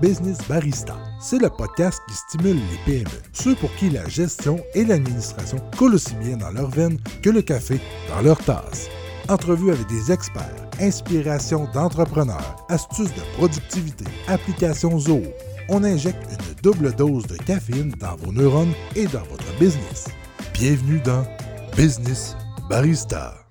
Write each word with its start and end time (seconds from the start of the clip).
Business 0.00 0.38
Barista. 0.48 0.96
C'est 1.20 1.40
le 1.40 1.48
podcast 1.48 2.00
qui 2.08 2.14
stimule 2.14 2.56
les 2.56 2.78
PME, 2.84 3.22
ceux 3.32 3.54
pour 3.54 3.72
qui 3.76 3.90
la 3.90 4.08
gestion 4.08 4.58
et 4.74 4.84
l'administration 4.84 5.58
coulent 5.76 5.94
aussi 5.94 6.14
bien 6.16 6.36
dans 6.36 6.50
leur 6.50 6.70
veine 6.70 6.98
que 7.22 7.30
le 7.30 7.42
café 7.42 7.80
dans 8.08 8.22
leur 8.22 8.38
tasse. 8.38 8.88
Entrevues 9.28 9.72
avec 9.72 9.86
des 9.88 10.10
experts, 10.10 10.68
inspiration 10.80 11.68
d'entrepreneurs, 11.72 12.66
astuces 12.68 13.14
de 13.14 13.36
productivité, 13.36 14.04
applications 14.26 14.98
Zoho. 14.98 15.22
On 15.68 15.84
injecte 15.84 16.22
une 16.30 16.54
double 16.62 16.92
dose 16.94 17.26
de 17.26 17.36
caféine 17.36 17.94
dans 18.00 18.16
vos 18.16 18.32
neurones 18.32 18.72
et 18.96 19.06
dans 19.06 19.22
votre 19.30 19.58
business. 19.60 20.08
Bienvenue 20.54 21.00
dans 21.00 21.24
Business 21.76 22.36
Barista. 22.68 23.41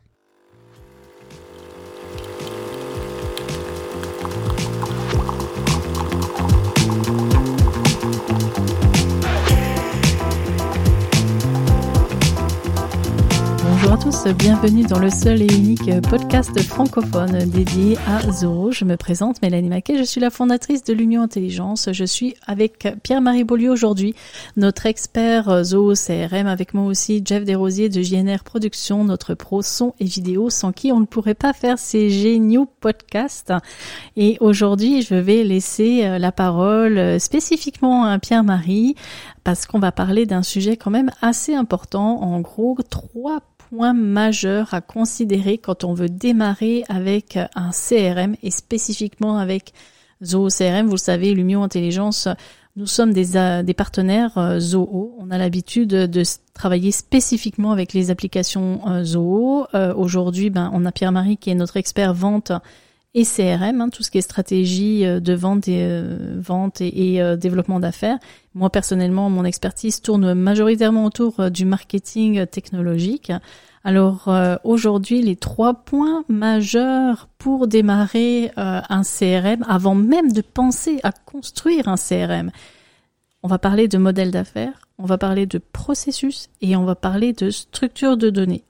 Tous, 14.02 14.26
bienvenue 14.34 14.84
dans 14.84 14.98
le 14.98 15.12
seul 15.12 15.44
et 15.44 15.56
unique 15.56 16.02
podcast 16.10 16.60
francophone 16.64 17.38
dédié 17.52 17.98
à 18.08 18.32
Zoro. 18.32 18.72
Je 18.72 18.84
me 18.84 18.98
présente 18.98 19.44
Mélanie 19.44 19.70
Maquet, 19.70 20.00
je 20.00 20.04
suis 20.04 20.20
la 20.20 20.32
fondatrice 20.32 20.84
de 20.84 20.94
l'Union 20.94 21.22
Intelligence. 21.22 21.90
Je 21.92 22.06
suis 22.06 22.34
avec 22.48 22.88
Pierre-Marie 23.04 23.44
Beaulieu 23.44 23.70
aujourd'hui, 23.70 24.16
notre 24.58 24.88
expert 24.88 25.64
Zoho 25.64 25.94
CRM, 25.94 26.48
avec 26.48 26.74
moi 26.74 26.86
aussi 26.86 27.22
Jeff 27.24 27.44
Desrosiers 27.44 27.90
de 27.90 28.02
JNR 28.02 28.44
Productions, 28.44 29.04
notre 29.04 29.36
pro 29.36 29.62
son 29.62 29.94
et 30.00 30.06
vidéo, 30.06 30.50
sans 30.50 30.72
qui 30.72 30.92
on 30.92 31.00
ne 31.00 31.06
pourrait 31.06 31.36
pas 31.36 31.54
faire 31.54 31.78
ces 31.78 32.10
géniaux 32.10 32.68
podcasts. 32.80 33.54
Et 34.18 34.38
aujourd'hui, 34.40 35.04
je 35.04 35.14
vais 35.14 35.44
laisser 35.44 36.18
la 36.18 36.32
parole 36.32 37.20
spécifiquement 37.20 38.06
à 38.06 38.18
Pierre-Marie 38.18 38.96
parce 39.44 39.66
qu'on 39.66 39.80
va 39.80 39.92
parler 39.92 40.26
d'un 40.26 40.44
sujet 40.44 40.78
quand 40.78 40.92
même 40.92 41.12
assez 41.22 41.54
important. 41.56 42.22
En 42.22 42.42
gros, 42.42 42.78
trois 42.90 43.42
point 43.72 43.94
majeur 43.94 44.74
à 44.74 44.82
considérer 44.82 45.58
quand 45.58 45.86
on 45.86 45.94
veut 45.94 46.10
démarrer 46.10 46.84
avec 46.90 47.40
un 47.56 47.72
CRM 47.72 48.36
et 48.44 48.52
spécifiquement 48.52 49.38
avec 49.38 49.72
Zoho 50.22 50.50
CRM. 50.50 50.88
Vous 50.88 50.96
le 50.96 50.98
savez, 50.98 51.34
Lumio 51.34 51.62
Intelligence, 51.62 52.28
nous 52.76 52.86
sommes 52.86 53.14
des, 53.14 53.38
euh, 53.38 53.64
partenaires 53.76 54.38
euh, 54.38 54.60
Zoho. 54.60 55.16
On 55.20 55.32
a 55.32 55.38
l'habitude 55.38 55.90
de 55.90 56.24
travailler 56.54 56.92
spécifiquement 56.92 57.72
avec 57.72 57.94
les 57.94 58.12
applications 58.12 58.82
euh, 58.88 59.06
Zoho. 59.06 59.66
Aujourd'hui, 59.96 60.50
ben, 60.50 60.70
on 60.74 60.86
a 60.86 60.92
Pierre-Marie 60.92 61.38
qui 61.38 61.50
est 61.50 61.56
notre 61.56 61.78
expert 61.78 62.14
vente 62.14 62.52
et 63.14 63.26
CRM, 63.26 63.82
hein, 63.82 63.90
tout 63.90 64.04
ce 64.04 64.12
qui 64.12 64.18
est 64.18 64.22
stratégie 64.22 65.04
de 65.04 65.34
vente 65.34 65.68
et 65.68 66.02
vente 66.38 66.82
et, 66.82 67.16
et 67.16 67.38
développement 67.38 67.80
d'affaires. 67.80 68.18
Moi 68.54 68.70
personnellement, 68.70 69.30
mon 69.30 69.44
expertise 69.44 70.02
tourne 70.02 70.34
majoritairement 70.34 71.06
autour 71.06 71.52
du 71.52 71.66
marketing 71.66 72.46
technologique. 72.46 73.32
Alors 73.84 74.30
aujourd'hui, 74.64 75.22
les 75.22 75.36
trois 75.36 75.74
points 75.74 76.24
majeurs 76.30 77.28
pour 77.38 77.68
démarrer 77.68 78.52
un 78.56 79.02
CRM, 79.02 79.66
avant 79.68 79.96
même 79.96 80.32
de 80.32 80.42
penser 80.42 81.00
à 81.04 81.12
construire 81.12 81.88
un 81.88 81.96
CRM, 81.96 82.52
on 83.44 83.48
va 83.48 83.58
parler 83.58 83.88
de 83.88 83.98
modèle 83.98 84.32
d'affaires, 84.32 84.88
on 85.00 85.06
va 85.06 85.18
parler 85.18 85.48
de 85.48 85.58
processus 85.58 86.50
et 86.62 86.76
on 86.76 86.86
va 86.86 86.96
parler 86.96 87.34
de 87.34 87.50
structure 87.50 88.18
de 88.18 88.30
données. 88.30 88.64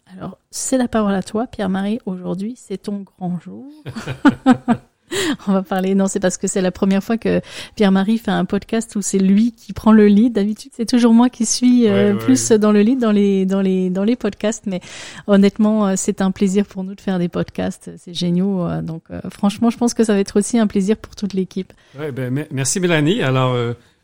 C'est 0.52 0.78
la 0.78 0.88
parole 0.88 1.16
à 1.16 1.24
toi, 1.24 1.48
Pierre-Marie. 1.48 2.00
Aujourd'hui, 2.06 2.56
c'est 2.58 2.78
ton 2.78 3.06
grand 3.18 3.40
jour. 3.40 3.66
on 5.48 5.54
va 5.54 5.64
parler. 5.64 5.96
Non, 5.96 6.08
c'est 6.08 6.20
parce 6.20 6.38
que 6.38 6.48
c'est 6.48 6.62
la 6.62 6.72
première 6.72 7.04
fois 7.04 7.18
que 7.18 7.42
Pierre-Marie 7.76 8.18
fait 8.18 8.32
un 8.32 8.46
podcast 8.46 8.96
où 8.96 9.02
c'est 9.02 9.20
lui 9.20 9.52
qui 9.52 9.74
prend 9.74 9.92
le 9.92 10.08
lead. 10.08 10.34
D'habitude, 10.34 10.72
c'est 10.76 10.86
toujours 10.86 11.14
moi 11.14 11.30
qui 11.30 11.46
suis 11.46 11.88
euh, 11.88 12.16
plus 12.16 12.52
dans 12.52 12.72
le 12.72 12.82
lead 12.82 13.00
dans 13.00 13.12
les 13.12 13.46
dans 13.46 13.62
les 13.62 13.90
dans 13.90 14.04
les 14.04 14.16
podcasts. 14.16 14.66
Mais 14.66 14.82
honnêtement, 15.28 15.88
euh, 15.88 15.94
c'est 15.96 16.22
un 16.22 16.32
plaisir 16.32 16.66
pour 16.66 16.84
nous 16.84 16.96
de 16.96 17.02
faire 17.02 17.20
des 17.20 17.30
podcasts. 17.30 17.92
C'est 17.98 18.14
génial. 18.14 18.42
Donc, 18.84 19.04
euh, 19.12 19.22
franchement, 19.30 19.70
je 19.70 19.78
pense 19.78 19.94
que 19.94 20.04
ça 20.04 20.14
va 20.14 20.20
être 20.20 20.38
aussi 20.38 20.58
un 20.58 20.68
plaisir 20.68 20.98
pour 20.98 21.16
toute 21.16 21.34
l'équipe. 21.34 21.74
Ouais, 21.98 22.12
ben 22.12 22.46
merci 22.52 22.80
Mélanie. 22.80 23.22
Alors, 23.22 23.56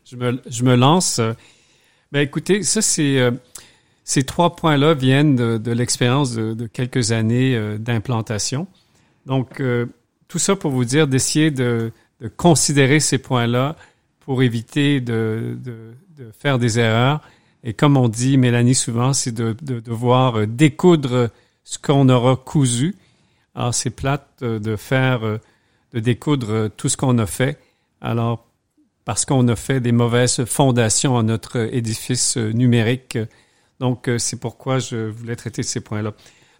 je 0.04 0.16
me 0.16 0.40
je 0.48 0.62
me 0.62 0.76
lance. 0.76 1.20
Ben 2.12 2.20
écoutez, 2.20 2.62
ça 2.62 2.82
c'est 2.82 3.32
ces 4.08 4.22
trois 4.22 4.56
points-là 4.56 4.94
viennent 4.94 5.36
de, 5.36 5.58
de 5.58 5.72
l'expérience 5.72 6.32
de, 6.32 6.54
de, 6.54 6.66
quelques 6.66 7.12
années 7.12 7.76
d'implantation. 7.78 8.66
Donc, 9.26 9.60
tout 10.28 10.38
ça 10.38 10.56
pour 10.56 10.70
vous 10.70 10.84
dire 10.84 11.08
d'essayer 11.08 11.50
de, 11.50 11.92
de, 12.20 12.28
considérer 12.28 13.00
ces 13.00 13.18
points-là 13.18 13.76
pour 14.20 14.42
éviter 14.42 15.00
de, 15.00 15.56
faire 16.38 16.58
des 16.58 16.78
erreurs. 16.78 17.20
Et 17.64 17.72
comme 17.72 17.96
on 17.96 18.08
dit, 18.08 18.36
Mélanie, 18.36 18.74
souvent, 18.74 19.12
c'est 19.12 19.32
de, 19.32 19.56
de, 19.62 19.80
devoir 19.80 20.38
euh, 20.38 20.46
découdre 20.46 21.30
ce 21.64 21.78
qu'on 21.78 22.08
aura 22.08 22.36
cousu. 22.36 22.94
Alors, 23.54 23.74
c'est 23.74 23.90
plate 23.90 24.28
de 24.40 24.76
faire, 24.76 25.24
euh, 25.24 25.38
de 25.92 26.00
découdre 26.00 26.68
tout 26.76 26.88
ce 26.88 26.96
qu'on 26.96 27.18
a 27.18 27.26
fait. 27.26 27.58
Alors, 28.00 28.46
parce 29.04 29.24
qu'on 29.24 29.48
a 29.48 29.56
fait 29.56 29.80
des 29.80 29.92
mauvaises 29.92 30.44
fondations 30.44 31.18
à 31.18 31.22
notre 31.22 31.74
édifice 31.74 32.36
numérique. 32.36 33.18
Donc, 33.80 34.10
c'est 34.18 34.40
pourquoi 34.40 34.78
je 34.78 35.08
voulais 35.08 35.36
traiter 35.36 35.62
ces 35.62 35.80
points-là. 35.80 36.12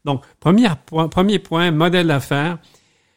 Donc, 0.04 0.22
premier 0.40 0.68
point, 0.86 1.08
premier 1.08 1.38
point, 1.38 1.70
modèle 1.70 2.06
d'affaires. 2.06 2.58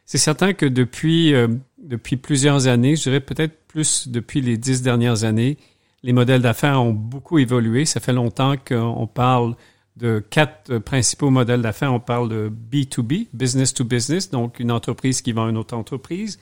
C'est 0.06 0.18
certain 0.18 0.54
que 0.54 0.66
depuis, 0.66 1.34
euh, 1.34 1.48
depuis 1.82 2.18
plusieurs 2.18 2.68
années, 2.68 2.96
je 2.96 3.04
dirais 3.04 3.22
peut-être 3.22 3.66
plus 3.68 4.08
depuis 4.10 4.42
les 4.42 4.58
dix 4.58 4.82
dernières 4.82 5.24
années, 5.24 5.58
les 6.04 6.14
modèles 6.14 6.42
d'affaires 6.42 6.82
ont 6.82 6.92
beaucoup 6.92 7.40
évolué. 7.40 7.86
Ça 7.86 8.00
fait 8.00 8.12
longtemps 8.12 8.56
qu'on 8.58 9.08
parle 9.08 9.56
de 9.96 10.20
quatre 10.20 10.80
principaux 10.80 11.30
modèles 11.30 11.62
d'affaires. 11.62 11.94
On 11.94 12.00
parle 12.00 12.28
de 12.28 12.52
B2B, 12.72 13.28
business 13.34 13.74
to 13.74 13.86
business, 13.86 14.30
donc 14.30 14.60
une 14.60 14.72
entreprise 14.72 15.22
qui 15.22 15.32
vend 15.32 15.48
une 15.48 15.58
autre 15.58 15.78
entreprise. 15.78 16.40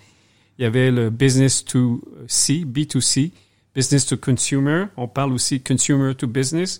Il 0.57 0.63
y 0.63 0.65
avait 0.65 0.91
le 0.91 1.09
business 1.09 1.63
to 1.63 2.01
C, 2.27 2.65
B2C, 2.65 3.31
business 3.75 4.05
to 4.05 4.17
consumer. 4.17 4.85
On 4.97 5.07
parle 5.07 5.33
aussi 5.33 5.61
consumer 5.61 6.15
to 6.15 6.25
business 6.25 6.79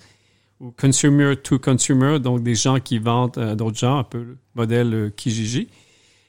ou 0.59 0.71
consumer 0.71 1.35
to 1.37 1.57
consumer, 1.59 2.19
donc 2.19 2.43
des 2.43 2.55
gens 2.55 2.79
qui 2.79 2.99
vendent 2.99 3.37
à 3.37 3.55
d'autres 3.55 3.77
gens, 3.77 3.99
un 3.99 4.03
peu 4.03 4.19
le 4.19 4.37
modèle 4.55 4.93
euh, 4.93 5.09
Kijiji. 5.09 5.69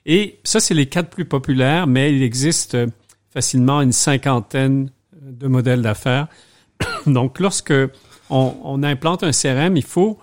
Et 0.06 0.38
ça, 0.44 0.60
c'est 0.60 0.74
les 0.74 0.86
quatre 0.86 1.10
plus 1.10 1.24
populaires, 1.24 1.86
mais 1.86 2.14
il 2.14 2.22
existe 2.22 2.74
euh, 2.74 2.86
facilement 3.30 3.80
une 3.80 3.92
cinquantaine 3.92 4.90
euh, 5.14 5.32
de 5.32 5.46
modèles 5.46 5.82
d'affaires. 5.82 6.28
Donc, 7.06 7.38
lorsque 7.38 7.74
on, 8.30 8.82
implante 8.82 9.24
un 9.24 9.32
CRM, 9.32 9.76
il 9.76 9.84
faut 9.84 10.18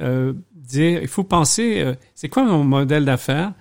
euh, 0.00 0.32
dire, 0.52 1.02
il 1.02 1.08
faut 1.08 1.24
penser, 1.24 1.94
c'est 2.14 2.28
quoi 2.28 2.44
mon 2.44 2.62
modèle 2.62 3.06
d'affaires? 3.06 3.52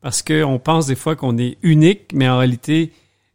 Parce 0.00 0.22
qu'on 0.22 0.58
pense 0.58 0.86
des 0.86 0.96
fois 0.96 1.16
qu'on 1.16 1.38
est 1.38 1.56
unique, 1.62 2.12
mais 2.12 2.28
en 2.28 2.38
réalité, 2.38 2.92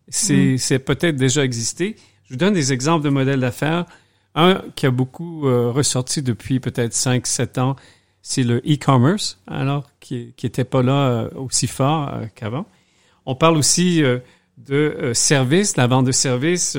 c'est, 0.09 0.53
mm. 0.53 0.57
c'est 0.57 0.79
peut-être 0.79 1.15
déjà 1.15 1.43
existé. 1.43 1.95
Je 2.25 2.33
vous 2.33 2.37
donne 2.37 2.53
des 2.53 2.73
exemples 2.73 3.05
de 3.05 3.09
modèles 3.09 3.39
d'affaires. 3.39 3.85
Un 4.33 4.61
qui 4.75 4.85
a 4.85 4.91
beaucoup 4.91 5.41
ressorti 5.41 6.21
depuis 6.21 6.59
peut-être 6.59 6.93
5-7 6.93 7.59
ans, 7.59 7.75
c'est 8.21 8.43
le 8.43 8.57
e-commerce, 8.59 9.39
alors 9.47 9.89
qui 9.99 10.33
n'était 10.43 10.63
pas 10.63 10.83
là 10.83 11.07
euh, 11.07 11.29
aussi 11.35 11.67
fort 11.67 12.09
euh, 12.13 12.25
qu'avant. 12.35 12.65
On 13.25 13.35
parle 13.35 13.57
aussi 13.57 14.03
euh, 14.03 14.19
de 14.57 15.11
services, 15.13 15.75
la 15.77 15.87
vente 15.87 16.05
de 16.05 16.11
services. 16.11 16.77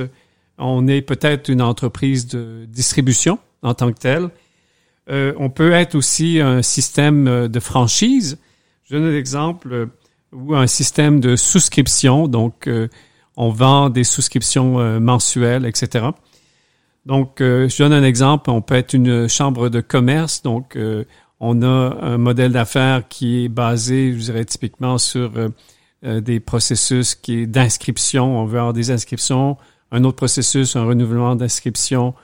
On 0.59 0.87
est 0.87 1.03
peut-être 1.03 1.49
une 1.49 1.63
entreprise 1.63 2.27
de 2.29 2.67
distribution 2.69 3.39
en 3.63 3.75
tant 3.75 3.93
que 3.93 3.99
telle. 3.99 4.31
on 5.09 5.51
peut 5.51 5.73
être 5.73 5.95
aussi 5.97 6.41
un 6.41 6.63
système 6.63 7.49
de 7.49 7.61
franchise. 7.61 8.39
Je 8.85 8.97
donne 8.97 9.07
un 9.07 9.17
exemple 9.17 9.89
ou 10.33 10.55
un 10.55 10.67
système 10.67 11.19
de 11.21 11.35
souscription. 11.35 12.29
Donc, 12.29 12.69
on 13.37 13.49
vend 13.51 13.89
des 13.89 14.05
souscriptions 14.05 15.01
mensuelles, 15.01 15.67
etc. 15.67 16.11
Donc, 17.07 17.37
je 17.39 17.79
donne 17.79 17.93
un 17.93 18.05
exemple. 18.05 18.51
On 18.51 18.63
peut 18.63 18.75
être 18.77 18.95
une 18.95 19.29
chambre 19.29 19.69
de 19.69 19.81
commerce. 19.81 20.43
Donc, 20.43 20.77
on 21.45 21.61
a 21.63 21.99
un 22.01 22.19
modèle 22.19 22.53
d'affaires 22.53 23.03
qui 23.09 23.45
est 23.45 23.49
basé, 23.49 24.13
je 24.13 24.19
dirais, 24.19 24.45
typiquement 24.45 24.97
sur 24.97 25.33
euh, 25.37 25.49
euh, 26.05 26.21
des 26.21 26.39
processus 26.39 27.17
qui 27.17 27.41
est 27.41 27.47
d'inscription. 27.49 28.39
On 28.39 28.45
veut 28.45 28.61
avoir 28.61 28.73
des 28.73 28.93
inscriptions, 28.93 29.57
un 29.91 30.05
autre 30.05 30.17
processus, 30.17 30.77
un 30.77 30.85
renouvellement 30.85 31.35
d'inscription, 31.35 32.15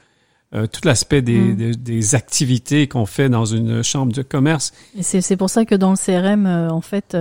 euh, 0.54 0.68
tout 0.68 0.82
l'aspect 0.84 1.20
des, 1.20 1.40
mm. 1.40 1.74
des, 1.74 2.14
activités 2.14 2.86
qu'on 2.86 3.06
fait 3.06 3.28
dans 3.28 3.44
une 3.44 3.82
chambre 3.82 4.12
de 4.12 4.22
commerce. 4.22 4.72
C'est 5.00 5.36
pour 5.36 5.50
ça 5.50 5.64
que 5.64 5.74
dans 5.74 5.90
le 5.90 5.96
CRM, 5.96 6.46
en 6.46 6.80
fait, 6.80 7.16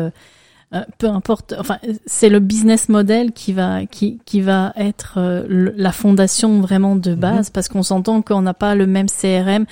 peu 0.98 1.08
importe, 1.08 1.56
enfin, 1.58 1.78
c'est 2.06 2.30
le 2.30 2.40
business 2.40 2.90
model 2.90 3.32
qui 3.32 3.54
va 3.54 3.86
qui 3.86 4.20
qui 4.26 4.42
va 4.42 4.74
être 4.76 5.18
la 5.48 5.92
fondation 5.92 6.60
vraiment 6.60 6.96
de 6.96 7.12
mm-hmm. 7.12 7.16
base, 7.16 7.50
parce 7.50 7.70
qu'on 7.70 7.84
s'entend 7.84 8.22
qu'on 8.22 8.42
n'a 8.42 8.54
pas 8.54 8.76
le 8.76 8.86
même 8.86 9.08
CRM. 9.08 9.66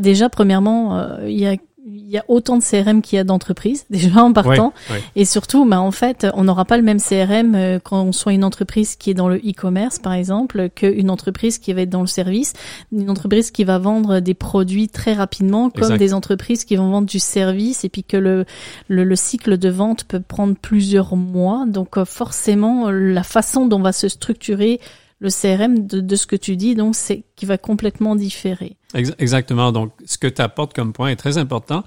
déjà, 0.00 0.28
premièrement, 0.28 1.18
il 1.26 1.38
y 1.38 1.46
a 1.46 1.56
il 1.86 2.08
y 2.10 2.16
a 2.16 2.24
autant 2.28 2.56
de 2.56 2.62
CRM 2.62 3.02
qu'il 3.02 3.16
y 3.16 3.20
a 3.20 3.24
d'entreprises 3.24 3.84
déjà 3.90 4.22
en 4.22 4.32
partant 4.32 4.72
Ouais, 4.88 4.96
ouais. 4.96 5.02
et 5.16 5.24
surtout 5.24 5.64
bah 5.66 5.80
en 5.80 5.90
fait 5.90 6.26
on 6.34 6.44
n'aura 6.44 6.64
pas 6.64 6.76
le 6.76 6.82
même 6.82 7.00
CRM 7.00 7.54
euh, 7.54 7.78
quand 7.82 8.02
on 8.02 8.12
soit 8.12 8.32
une 8.32 8.44
entreprise 8.44 8.96
qui 8.96 9.10
est 9.10 9.14
dans 9.14 9.28
le 9.28 9.36
e-commerce 9.36 9.98
par 9.98 10.14
exemple 10.14 10.70
qu'une 10.74 11.10
entreprise 11.10 11.58
qui 11.58 11.72
va 11.72 11.82
être 11.82 11.90
dans 11.90 12.00
le 12.00 12.06
service 12.06 12.54
une 12.92 13.10
entreprise 13.10 13.50
qui 13.50 13.64
va 13.64 13.78
vendre 13.78 14.20
des 14.20 14.34
produits 14.34 14.88
très 14.88 15.12
rapidement 15.12 15.68
comme 15.70 15.82
Exact. 15.84 15.98
des 15.98 16.14
entreprises 16.14 16.64
qui 16.64 16.76
vont 16.76 16.90
vendre 16.90 17.06
du 17.08 17.18
service 17.18 17.84
et 17.84 17.88
puis 17.88 18.02
que 18.04 18.16
le 18.16 18.44
le, 18.88 19.04
le 19.04 19.16
cycle 19.16 19.58
de 19.58 19.68
vente 19.68 20.04
peut 20.04 20.20
prendre 20.20 20.54
plusieurs 20.60 21.16
mois 21.16 21.64
donc 21.66 21.98
euh, 21.98 22.04
forcément 22.04 22.90
la 22.90 23.22
façon 23.22 23.66
dont 23.66 23.80
va 23.80 23.92
se 23.92 24.08
structurer 24.08 24.80
le 25.20 25.28
CRM 25.30 25.86
de, 25.86 26.00
de 26.00 26.16
ce 26.16 26.26
que 26.26 26.36
tu 26.36 26.56
dis 26.56 26.74
donc 26.74 26.94
c'est 26.96 27.24
qui 27.36 27.46
va 27.46 27.56
complètement 27.58 28.16
différer 28.16 28.76
Ex- 28.94 29.12
Exactement. 29.18 29.72
Donc, 29.72 29.92
ce 30.04 30.18
que 30.18 30.26
tu 30.28 30.40
apportes 30.42 30.72
comme 30.74 30.92
point 30.92 31.08
est 31.08 31.16
très 31.16 31.36
important. 31.38 31.82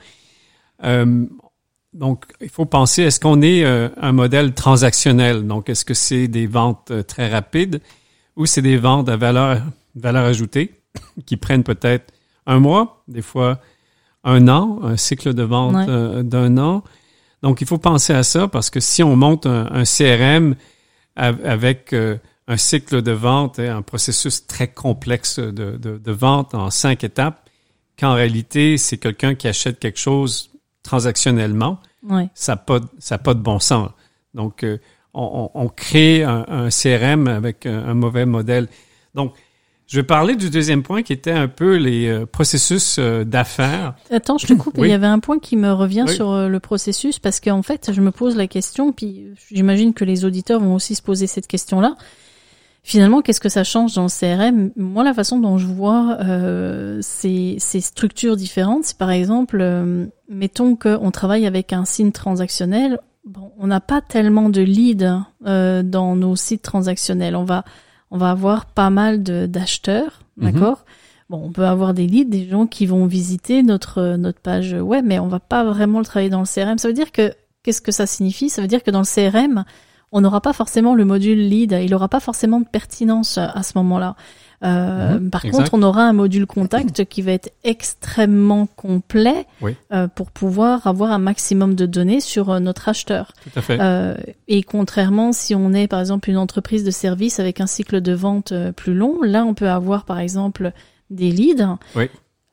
Euh, 0.83 1.25
donc, 1.93 2.25
il 2.41 2.49
faut 2.49 2.65
penser, 2.65 3.03
est-ce 3.03 3.19
qu'on 3.19 3.41
est 3.41 3.63
euh, 3.63 3.89
un 3.97 4.11
modèle 4.11 4.53
transactionnel? 4.53 5.47
Donc, 5.47 5.69
est-ce 5.69 5.85
que 5.85 5.93
c'est 5.93 6.27
des 6.27 6.47
ventes 6.47 6.91
euh, 6.91 7.03
très 7.03 7.29
rapides 7.29 7.81
ou 8.35 8.45
c'est 8.45 8.61
des 8.61 8.77
ventes 8.77 9.07
à 9.09 9.15
valeur, 9.17 9.61
valeur 9.95 10.25
ajoutée 10.25 10.73
qui 11.25 11.37
prennent 11.37 11.63
peut-être 11.63 12.13
un 12.45 12.59
mois, 12.59 13.03
des 13.07 13.21
fois 13.21 13.59
un 14.23 14.47
an, 14.49 14.79
un 14.83 14.97
cycle 14.97 15.33
de 15.33 15.43
vente 15.43 15.75
Ouais. 15.75 15.85
euh, 15.87 16.23
d'un 16.23 16.57
an? 16.57 16.83
Donc, 17.41 17.61
il 17.61 17.67
faut 17.67 17.77
penser 17.77 18.13
à 18.13 18.23
ça 18.23 18.47
parce 18.47 18.69
que 18.69 18.79
si 18.79 19.01
on 19.01 19.15
monte 19.15 19.45
un, 19.45 19.67
un 19.71 19.83
CRM 19.85 20.55
av- 21.15 21.39
avec 21.45 21.93
un 22.47 22.57
cycle 22.57 23.01
de 23.01 23.11
vente, 23.11 23.59
un 23.59 23.81
processus 23.81 24.45
très 24.47 24.67
complexe 24.69 25.39
de, 25.39 25.51
de, 25.51 25.97
de 25.97 26.11
vente 26.11 26.53
en 26.55 26.69
cinq 26.69 27.03
étapes, 27.03 27.49
qu'en 27.99 28.13
réalité, 28.13 28.77
c'est 28.77 28.97
quelqu'un 28.97 29.35
qui 29.35 29.47
achète 29.47 29.79
quelque 29.79 29.99
chose 29.99 30.51
transactionnellement, 31.01 31.79
ouais 32.09 32.29
ça 32.33 32.53
n'a 32.53 32.57
pas, 32.57 32.79
pas 33.23 33.33
de 33.33 33.39
bon 33.41 33.59
sens. 33.59 33.89
Donc, 34.33 34.63
euh, 34.63 34.77
on, 35.13 35.49
on- 35.53 35.61
on 35.65 35.67
crée 35.69 36.23
un, 36.23 36.45
un 36.47 36.69
CRM 36.69 37.27
avec 37.27 37.65
un, 37.65 37.85
un 37.85 37.93
mauvais 37.93 38.25
modèle. 38.25 38.67
Donc, 39.15 39.33
je 39.87 39.97
vais 39.99 40.03
parler 40.03 40.35
du 40.35 40.49
deuxième 40.49 40.83
point 40.83 41.01
qui 41.01 41.13
était 41.13 41.31
un 41.31 41.47
peu 41.47 41.75
les 41.77 42.07
euh, 42.07 42.25
processus 42.25 42.97
euh, 42.99 43.23
d'affaires. 43.23 43.95
Attends, 44.11 44.37
je 44.37 44.47
te 44.47 44.53
coupe. 44.53 44.73
Oui. 44.77 44.89
Il 44.89 44.91
y 44.91 44.93
avait 44.93 45.07
un 45.07 45.19
point 45.19 45.39
qui 45.39 45.55
me 45.57 45.71
revient 45.71 46.03
Oui. 46.07 46.13
sur 46.15 46.47
le 46.47 46.59
processus 46.59 47.19
parce 47.19 47.39
qu'en 47.39 47.61
fait, 47.63 47.91
je 47.93 48.01
me 48.01 48.11
pose 48.11 48.35
la 48.35 48.47
question, 48.47 48.91
puis 48.91 49.27
j'imagine 49.51 49.93
que 49.93 50.03
les 50.05 50.23
auditeurs 50.25 50.59
vont 50.59 50.75
aussi 50.75 50.93
se 50.95 51.01
poser 51.01 51.25
cette 51.27 51.47
question-là. 51.47 51.95
Finalement, 52.89 53.21
qu'est-ce 53.21 53.41
que 53.41 53.49
ça 53.49 53.65
change 53.65 53.95
dans 53.95 54.03
le 54.03 54.07
CRM 54.07 54.71
Moi, 54.77 55.03
la 55.03 55.13
façon 55.13 55.39
dont 55.39 55.57
je 55.57 55.65
vois 55.67 56.19
euh, 56.21 56.99
ces, 57.01 57.57
ces 57.59 57.81
structures 57.81 58.37
différentes, 58.37 58.85
c'est 58.85 58.97
par 58.97 59.11
exemple, 59.11 59.57
euh, 59.59 60.05
mettons 60.29 60.77
qu'on 60.77 61.11
travaille 61.11 61.45
avec 61.45 61.73
un 61.73 61.83
signe 61.83 62.13
transactionnel. 62.13 62.99
Bon, 63.25 63.51
on 63.59 63.67
n'a 63.67 63.81
pas 63.81 63.99
tellement 63.99 64.47
de 64.49 64.61
leads 64.61 65.21
euh, 65.45 65.83
dans 65.83 66.15
nos 66.15 66.37
sites 66.37 66.61
transactionnels. 66.61 67.35
On 67.35 67.43
va, 67.43 67.65
on 68.09 68.17
va 68.17 68.31
avoir 68.31 68.65
pas 68.67 68.89
mal 68.89 69.21
d'acheteurs, 69.21 70.21
Mhm. 70.37 70.51
d'accord? 70.53 70.85
Bon, 71.29 71.41
on 71.43 71.51
peut 71.51 71.65
avoir 71.65 71.93
des 71.93 72.07
leads, 72.07 72.29
des 72.29 72.47
gens 72.47 72.67
qui 72.67 72.85
vont 72.85 73.05
visiter 73.05 73.63
notre 73.63 74.15
notre 74.15 74.39
page 74.39 74.71
web, 74.71 75.03
mais 75.05 75.19
on 75.19 75.27
va 75.27 75.41
pas 75.41 75.65
vraiment 75.65 75.99
le 75.99 76.05
travailler 76.05 76.29
dans 76.29 76.39
le 76.39 76.45
CRM. 76.45 76.77
Ça 76.77 76.87
veut 76.87 76.93
dire 76.93 77.11
que 77.11 77.33
qu'est-ce 77.63 77.81
que 77.81 77.91
ça 77.91 78.05
signifie? 78.05 78.49
Ça 78.49 78.61
veut 78.61 78.69
dire 78.69 78.81
que 78.81 78.91
dans 78.91 79.01
le 79.01 79.05
CRM, 79.05 79.65
on 80.11 80.21
n'aura 80.21 80.41
pas 80.41 80.53
forcément 80.53 80.95
le 80.95 81.05
module 81.05 81.49
lead, 81.49 81.77
il 81.83 81.91
n'aura 81.91 82.07
pas 82.07 82.19
forcément 82.19 82.59
de 82.59 82.65
pertinence 82.67 83.37
à 83.37 83.61
ce 83.63 83.73
moment-là. 83.75 84.15
Euh, 84.63 85.19
Mhm, 85.19 85.29
par 85.29 85.45
exact. 85.45 85.59
contre, 85.59 85.73
on 85.75 85.83
aura 85.83 86.03
un 86.03 86.13
module 86.13 86.47
contact 86.47 87.05
qui 87.05 87.21
va 87.21 87.33
être 87.33 87.51
extrêmement 87.63 88.65
complet 88.75 89.45
Oui. 89.61 89.75
euh, 89.93 90.07
pour 90.07 90.31
pouvoir 90.31 90.87
avoir 90.87 91.11
un 91.11 91.19
maximum 91.19 91.75
de 91.75 91.85
données 91.85 92.21
sur 92.21 92.49
euh, 92.49 92.59
notre 92.59 92.89
acheteur. 92.89 93.33
Tout 93.43 93.59
à 93.59 93.61
fait. 93.61 93.77
Euh, 93.79 94.15
et 94.47 94.63
contrairement, 94.63 95.31
si 95.31 95.53
on 95.53 95.73
est 95.73 95.87
par 95.87 95.99
exemple 95.99 96.29
une 96.29 96.37
entreprise 96.37 96.83
de 96.83 96.89
service 96.91 97.39
avec 97.39 97.61
un 97.61 97.67
cycle 97.67 98.01
de 98.01 98.13
vente 98.13 98.51
euh, 98.51 98.71
plus 98.71 98.95
long, 98.95 99.21
là 99.21 99.45
on 99.45 99.53
peut 99.53 99.69
avoir 99.69 100.05
par 100.05 100.17
exemple 100.19 100.71
des 101.11 101.31
leads. 101.31 101.77
Oui. 101.95 102.05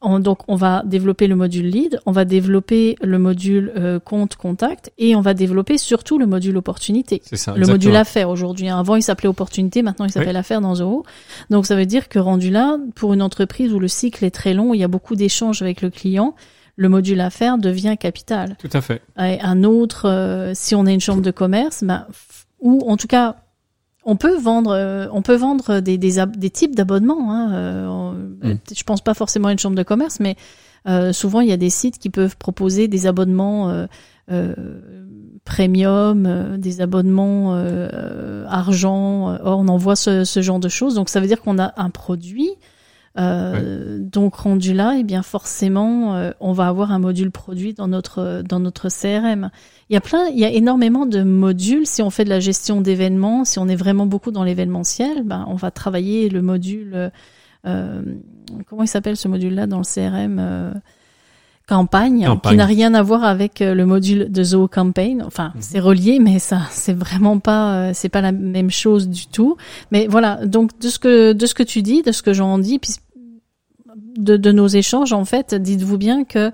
On- 0.05 0.19
donc 0.21 0.41
on 0.49 0.55
va 0.56 0.83
développer 0.85 1.27
le 1.27 1.35
module 1.35 1.67
lead, 1.69 1.99
on 2.06 2.12
va 2.12 2.25
développer 2.25 2.97
le 3.03 3.19
module 3.19 3.73
euh, 3.77 3.99
compte 3.99 4.37
contact 4.37 4.93
et 4.99 5.17
on 5.17 5.21
va 5.21 5.35
développer 5.35 5.79
surtout 5.79 6.19
le 6.19 6.27
module 6.27 6.56
opportunité. 6.56 7.23
c'est 7.25 7.37
ça. 7.37 7.53
Le 7.53 7.59
exactement. 7.59 7.75
module 7.75 7.97
affaires 7.97 8.29
aujourd'hui. 8.31 8.69
hein. 8.69 8.79
Avant, 8.79 8.97
il 8.97 9.03
s'appelait 9.03 9.29
opportunité, 9.29 9.83
maintenant 9.83 10.05
il 10.05 10.12
s'appelle 10.12 10.37
affaires 10.37 10.61
dans 10.61 10.75
Zoho. 10.77 11.05
Donc 11.51 11.67
ça 11.67 11.75
veut 11.77 11.87
dire 11.87 12.09
que 12.09 12.19
rendu 12.19 12.51
là, 12.51 12.77
pour 12.95 13.15
une 13.15 13.23
entreprise 13.23 13.73
où 13.73 13.79
le 13.81 13.89
cycle 13.89 14.25
est 14.25 14.31
très 14.31 14.55
long, 14.55 14.75
il 14.75 14.79
y 14.81 14.85
a 14.85 14.89
beaucoup 14.89 15.17
d'échanges 15.17 15.62
avec 15.62 15.81
le 15.83 15.91
client, 15.91 16.35
le 16.77 16.89
module 16.89 17.21
affaires 17.21 17.56
devient 17.59 17.97
capital. 17.99 18.56
Tout 18.59 18.71
à 18.73 18.81
fait. 18.81 19.01
Et 19.19 19.41
un 19.41 19.62
autre, 19.65 20.09
euh, 20.09 20.53
si 20.55 20.75
on 20.75 20.87
est 20.87 20.95
une 20.95 21.01
chambre 21.01 21.23
de 21.23 21.31
commerce, 21.31 21.83
f- 21.83 22.05
ou 22.61 22.83
en 22.91 22.97
tout 22.97 23.06
cas, 23.06 23.37
on 24.06 24.17
peut 24.17 24.37
vendre, 24.37 24.71
euh, 24.73 25.06
on 25.12 25.23
peut 25.23 25.37
vendre 25.37 25.81
des, 25.81 25.99
des, 25.99 26.19
ab- 26.19 26.37
des 26.37 26.51
types 26.51 26.75
d'abonnements. 26.75 27.33
Hein, 27.33 27.53
euh, 27.53 27.87
on- 27.89 28.12
Mm. 28.45 28.59
Je 28.77 28.83
pense 28.85 29.01
pas 29.01 29.15
forcément 29.15 29.49
à 29.49 29.53
une 29.53 29.59
chambre 29.59 29.77
de 29.77 29.83
commerce, 29.83 30.21
mais 30.21 30.37
euh, 30.87 31.12
souvent 31.15 31.41
il 31.41 31.49
y 31.49 31.53
a 31.53 31.56
des 31.56 31.71
sites 31.71 31.99
qui 31.99 32.11
peuvent 32.11 32.37
proposer 32.37 32.89
des 32.89 33.06
abonnements 33.06 33.71
euh, 33.71 33.87
euh, 34.31 34.55
premium, 35.45 36.27
euh, 36.27 36.56
des 36.59 36.81
abonnements 36.81 37.55
argent. 38.49 39.37
Or, 39.43 39.59
on 39.59 39.69
envoie 39.69 39.97
ce, 39.97 40.25
ce 40.25 40.43
genre 40.43 40.61
de 40.61 40.69
choses. 40.69 40.95
Donc, 40.95 41.09
ça 41.09 41.21
veut 41.21 41.27
dire 41.27 41.41
qu'on 41.41 41.59
a 41.59 41.73
un 41.77 41.91
produit. 41.91 42.51
Euh, 43.17 43.99
Donc 44.01 44.35
rendu 44.35 44.75
là, 44.75 44.97
eh 44.99 45.05
bien 45.05 45.23
forcément, 45.23 46.15
euh, 46.17 46.33
on 46.41 46.53
va 46.53 46.67
avoir 46.69 46.91
un 46.93 46.99
module 46.99 47.31
produit 47.31 47.73
dans 47.73 47.87
notre 47.89 48.43
dans 48.49 48.59
notre 48.61 48.89
CRM. 48.89 49.51
Il 49.89 49.95
y 49.95 49.97
a 49.97 50.01
plein, 50.01 50.27
il 50.29 50.39
y 50.39 50.45
a 50.45 50.51
énormément 50.51 51.07
de 51.07 51.23
modules. 51.23 51.87
Si 51.87 52.03
on 52.03 52.11
fait 52.11 52.25
de 52.25 52.29
la 52.31 52.41
gestion 52.41 52.81
d'événements, 52.81 53.45
si 53.45 53.59
on 53.61 53.69
est 53.69 53.77
vraiment 53.77 54.07
beaucoup 54.07 54.31
dans 54.33 54.43
l'événementiel, 54.45 55.23
ben 55.25 55.45
on 55.49 55.55
va 55.55 55.71
travailler 55.71 56.29
le 56.29 56.43
module. 56.43 57.11
euh, 57.67 58.03
comment 58.69 58.83
il 58.83 58.89
s'appelle 58.89 59.17
ce 59.17 59.29
module-là 59.29 59.67
dans 59.67 59.79
le 59.79 59.85
CRM 59.85 60.39
euh, 60.41 60.73
campagne, 61.67 62.27
Campagne. 62.27 62.53
qui 62.53 62.57
n'a 62.59 62.67
rien 62.67 62.93
à 62.93 63.03
voir 63.03 63.25
avec 63.25 63.63
euh, 63.63 63.75
le 63.75 63.87
module 63.87 64.31
de 64.31 64.43
Zoho 64.43 64.69
Campaign. 64.69 65.23
Enfin, 65.27 65.53
Mhm. 65.55 65.61
c'est 65.63 65.81
relié, 65.81 66.19
mais 66.19 66.39
ça, 66.39 66.61
c'est 66.71 66.93
vraiment 66.93 67.39
pas, 67.39 67.95
c'est 67.95 68.11
pas 68.11 68.21
la 68.21 68.33
même 68.33 68.71
chose 68.71 69.09
du 69.09 69.27
tout. 69.29 69.57
Mais 69.91 70.07
voilà, 70.09 70.45
donc 70.45 70.79
de 70.79 70.89
ce 70.89 70.99
que 70.99 71.33
de 71.33 71.47
ce 71.47 71.55
que 71.55 71.63
tu 71.63 71.81
dis, 71.81 72.03
de 72.03 72.13
ce 72.13 72.23
que 72.23 72.35
j'en 72.35 72.59
dis, 72.59 72.79
puis 72.79 72.93
de, 74.17 74.37
de 74.37 74.53
nos 74.53 74.69
échanges, 74.69 75.13
en 75.13 75.25
fait, 75.25 75.55
dites-vous 75.55 75.99
bien 75.99 76.25
que 76.25 76.53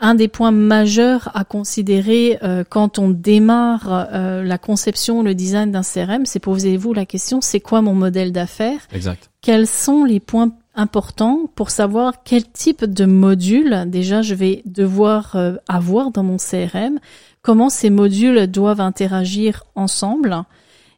un 0.00 0.14
des 0.14 0.28
points 0.28 0.50
majeurs 0.50 1.30
à 1.34 1.44
considérer 1.44 2.38
euh, 2.42 2.64
quand 2.68 2.98
on 2.98 3.10
démarre 3.10 4.08
euh, 4.12 4.42
la 4.42 4.56
conception, 4.56 5.22
le 5.22 5.34
design 5.34 5.70
d'un 5.70 5.82
CRM, 5.82 6.24
c'est 6.24 6.38
posez-vous 6.40 6.94
la 6.94 7.04
question, 7.04 7.40
c'est 7.42 7.60
quoi 7.60 7.82
mon 7.82 7.94
modèle 7.94 8.32
d'affaires? 8.32 8.80
Exact. 8.92 9.30
Quels 9.42 9.66
sont 9.66 10.04
les 10.04 10.20
points 10.20 10.52
importants 10.74 11.50
pour 11.54 11.70
savoir 11.70 12.22
quel 12.24 12.44
type 12.44 12.84
de 12.84 13.04
module 13.04 13.84
déjà 13.86 14.22
je 14.22 14.34
vais 14.34 14.62
devoir 14.64 15.36
euh, 15.36 15.56
avoir 15.68 16.10
dans 16.10 16.22
mon 16.22 16.38
CRM, 16.38 16.98
comment 17.42 17.68
ces 17.68 17.90
modules 17.90 18.46
doivent 18.46 18.80
interagir 18.80 19.64
ensemble? 19.74 20.44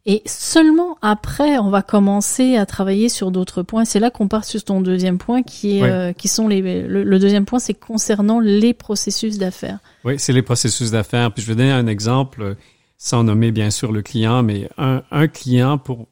Et 0.04 0.22
seulement 0.26 0.98
après, 1.02 1.58
on 1.58 1.70
va 1.70 1.82
commencer 1.82 2.56
à 2.56 2.66
travailler 2.66 3.08
sur 3.08 3.30
d'autres 3.30 3.62
points. 3.62 3.84
C'est 3.84 4.00
là 4.00 4.10
qu'on 4.10 4.26
part 4.28 4.44
sur 4.44 4.62
ton 4.64 4.80
deuxième 4.80 5.18
point, 5.18 5.42
qui 5.42 5.78
est, 5.78 5.82
Oui. 5.82 5.88
euh, 5.88 6.12
qui 6.12 6.28
sont 6.28 6.48
les. 6.48 6.60
Le, 6.60 7.04
le 7.04 7.18
deuxième 7.18 7.44
point, 7.44 7.58
c'est 7.60 7.74
concernant 7.74 8.40
les 8.40 8.74
processus 8.74 9.38
d'affaires. 9.38 9.78
Oui, 10.04 10.14
c'est 10.18 10.32
les 10.32 10.42
processus 10.42 10.90
d'affaires. 10.90 11.32
Puis 11.32 11.42
je 11.42 11.48
vais 11.48 11.54
donner 11.54 11.70
un 11.70 11.86
exemple, 11.86 12.56
sans 12.98 13.22
nommer 13.24 13.52
bien 13.52 13.70
sûr 13.70 13.92
le 13.92 14.02
client, 14.02 14.42
mais 14.42 14.68
un, 14.76 15.02
un 15.12 15.28
client 15.28 15.78
pour, 15.78 16.08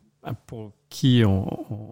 pour 0.46 0.70
qui 0.88 1.22
on, 1.26 1.46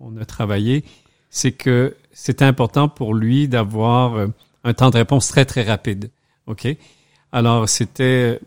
on 0.04 0.16
a 0.20 0.24
travaillé, 0.24 0.84
c'est 1.30 1.52
que 1.52 1.96
c'est 2.12 2.42
important 2.42 2.88
pour 2.88 3.14
lui 3.14 3.48
d'avoir 3.48 4.14
euh, 4.16 4.26
un 4.64 4.74
temps 4.74 4.90
de 4.90 4.96
réponse 4.96 5.28
très, 5.28 5.44
très 5.44 5.62
rapide. 5.62 6.10
OK? 6.46 6.66
Alors, 7.32 7.68
c'était, 7.68 8.40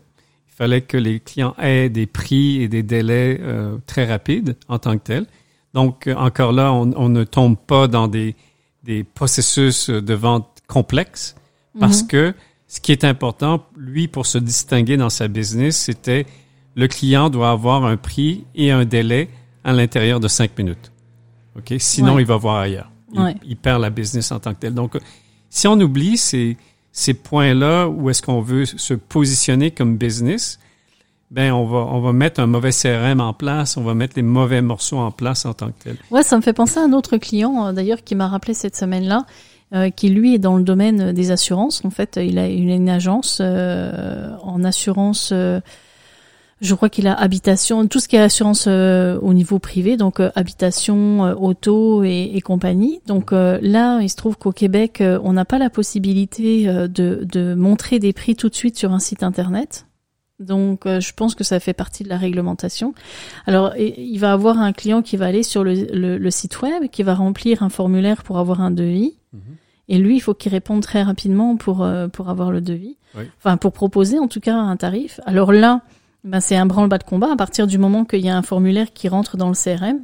il 0.52 0.56
fallait 0.56 0.82
que 0.82 0.96
les 0.98 1.18
clients 1.20 1.54
aient 1.58 1.88
des 1.88 2.06
prix 2.06 2.62
et 2.62 2.68
des 2.68 2.82
délais 2.82 3.38
euh, 3.40 3.78
très 3.86 4.04
rapides 4.06 4.56
en 4.68 4.78
tant 4.78 4.96
que 4.98 5.02
tels. 5.04 5.26
Donc, 5.74 6.06
euh, 6.06 6.14
encore 6.14 6.52
là, 6.52 6.72
on, 6.72 6.92
on 6.96 7.08
ne 7.08 7.24
tombe 7.24 7.56
pas 7.56 7.88
dans 7.88 8.06
des, 8.06 8.36
des 8.84 9.02
processus 9.02 9.88
de 9.88 10.14
vente 10.14 10.48
complexes 10.66 11.34
parce 11.80 12.02
Mhm. 12.02 12.08
que 12.08 12.34
ce 12.68 12.80
qui 12.80 12.92
est 12.92 13.04
important, 13.04 13.64
lui, 13.76 14.08
pour 14.08 14.26
se 14.26 14.36
distinguer 14.38 14.96
dans 14.98 15.10
sa 15.10 15.28
business, 15.28 15.76
c'était 15.78 16.26
le 16.74 16.86
client 16.86 17.30
doit 17.30 17.50
avoir 17.50 17.84
un 17.84 17.96
prix 17.96 18.44
et 18.54 18.70
un 18.70 18.84
délai 18.84 19.28
à 19.64 19.72
l'intérieur 19.72 20.20
de 20.20 20.28
cinq 20.28 20.56
minutes. 20.58 20.92
OK? 21.56 21.74
Sinon, 21.78 22.14
Ouais. 22.16 22.22
il 22.22 22.26
va 22.26 22.36
voir 22.36 22.56
ailleurs. 22.56 22.90
Il, 23.14 23.20
Ouais. 23.20 23.34
il 23.44 23.56
perd 23.56 23.80
la 23.80 23.90
business 23.90 24.32
en 24.32 24.38
tant 24.40 24.52
que 24.54 24.60
tel. 24.60 24.74
Donc, 24.74 24.98
si 25.50 25.66
on 25.66 25.78
oublie 25.80 26.16
ces, 26.16 26.56
ces 26.92 27.14
points-là 27.14 27.88
où 27.88 28.10
est-ce 28.10 28.22
qu'on 28.22 28.40
veut 28.40 28.66
se 28.66 28.94
positionner 28.94 29.70
comme 29.70 29.96
business, 29.96 30.58
ben, 31.30 31.50
on 31.52 31.64
va, 31.64 31.78
on 31.78 32.00
va 32.00 32.12
mettre 32.12 32.40
un 32.40 32.46
mauvais 32.46 32.70
CRM 32.72 33.20
en 33.20 33.32
place, 33.32 33.78
on 33.78 33.82
va 33.82 33.94
mettre 33.94 34.12
les 34.16 34.22
mauvais 34.22 34.60
morceaux 34.60 34.98
en 34.98 35.10
place 35.10 35.46
en 35.46 35.54
tant 35.54 35.68
que 35.68 35.84
tel. 35.84 35.96
Ouais, 36.10 36.22
ça 36.22 36.36
me 36.36 36.42
fait 36.42 36.52
penser 36.52 36.78
à 36.78 36.82
un 36.84 36.92
autre 36.92 37.16
client, 37.16 37.68
euh, 37.68 37.72
d'ailleurs, 37.72 38.04
qui 38.04 38.14
m'a 38.14 38.28
rappelé 38.28 38.52
cette 38.54 38.76
semaine-là. 38.76 39.24
euh, 39.74 39.88
qui 39.88 40.10
lui 40.10 40.34
est 40.34 40.38
dans 40.38 40.58
le 40.58 40.64
domaine 40.64 41.12
des 41.12 41.30
assurances. 41.30 41.82
En 41.86 41.90
fait, 41.90 42.18
il 42.22 42.38
a 42.38 42.46
une, 42.46 42.90
agence 42.90 43.38
euh, 43.40 44.28
en 44.42 44.62
assurance. 44.64 45.30
euh, 45.32 45.60
je 46.62 46.74
crois 46.74 46.88
qu'il 46.88 47.06
a 47.08 47.12
habitation, 47.12 47.86
tout 47.88 47.98
ce 48.00 48.08
qui 48.08 48.16
est 48.16 48.20
assurance 48.20 48.64
euh, 48.68 49.18
au 49.20 49.34
niveau 49.34 49.58
privé, 49.58 49.96
donc 49.98 50.20
euh, 50.20 50.30
habitation, 50.34 51.26
euh, 51.26 51.34
auto 51.34 52.04
et, 52.04 52.30
et 52.34 52.40
compagnie. 52.40 53.00
Donc 53.06 53.32
euh, 53.32 53.58
là, 53.60 54.00
il 54.00 54.08
se 54.08 54.16
trouve 54.16 54.38
qu'au 54.38 54.52
Québec, 54.52 55.00
euh, 55.00 55.18
on 55.24 55.32
n'a 55.34 55.44
pas 55.44 55.58
la 55.58 55.68
possibilité 55.70 56.68
euh, 56.68 56.88
de, 56.88 57.26
de 57.30 57.54
montrer 57.54 57.98
des 57.98 58.12
prix 58.12 58.36
tout 58.36 58.48
de 58.48 58.54
suite 58.54 58.78
sur 58.78 58.92
un 58.92 58.98
site 59.00 59.22
internet. 59.22 59.86
Donc, 60.40 60.86
euh, 60.86 60.98
je 60.98 61.12
pense 61.12 61.34
que 61.36 61.44
ça 61.44 61.60
fait 61.60 61.72
partie 61.74 62.02
de 62.02 62.08
la 62.08 62.16
réglementation. 62.16 62.94
Alors, 63.46 63.74
et- 63.76 64.00
il 64.00 64.18
va 64.18 64.32
avoir 64.32 64.58
un 64.58 64.72
client 64.72 65.00
qui 65.02 65.16
va 65.16 65.26
aller 65.26 65.42
sur 65.44 65.62
le, 65.62 65.74
le- 65.92 66.18
le 66.18 66.30
site 66.30 66.62
web, 66.62 66.88
qui 66.90 67.02
va 67.04 67.14
remplir 67.14 67.62
un 67.62 67.68
formulaire 67.68 68.22
pour 68.24 68.38
avoir 68.38 68.60
un 68.60 68.70
devis. 68.72 69.14
Mhm. 69.32 69.40
Et 69.88 69.98
lui, 69.98 70.16
il 70.16 70.20
faut 70.20 70.34
qu'il 70.34 70.50
réponde 70.50 70.82
très 70.82 71.02
rapidement 71.02 71.56
pour 71.56 71.82
euh, 71.84 72.08
pour 72.08 72.28
avoir 72.28 72.50
le 72.50 72.60
devis. 72.60 72.96
Oui. 73.16 73.24
Enfin, 73.38 73.56
pour 73.56 73.72
proposer 73.72 74.18
en 74.18 74.26
tout 74.26 74.40
cas 74.40 74.56
un 74.56 74.76
tarif. 74.76 75.20
Alors 75.26 75.52
là, 75.52 75.82
ben 76.24 76.40
c'est 76.40 76.56
un 76.56 76.66
branle-bas 76.66 76.98
de 76.98 77.04
combat 77.04 77.30
à 77.32 77.36
partir 77.36 77.66
du 77.66 77.78
moment 77.78 78.04
qu'il 78.04 78.20
y 78.24 78.28
a 78.30 78.36
un 78.36 78.42
formulaire 78.42 78.92
qui 78.92 79.08
rentre 79.08 79.36
dans 79.36 79.48
le 79.48 79.54
CRM. 79.54 80.00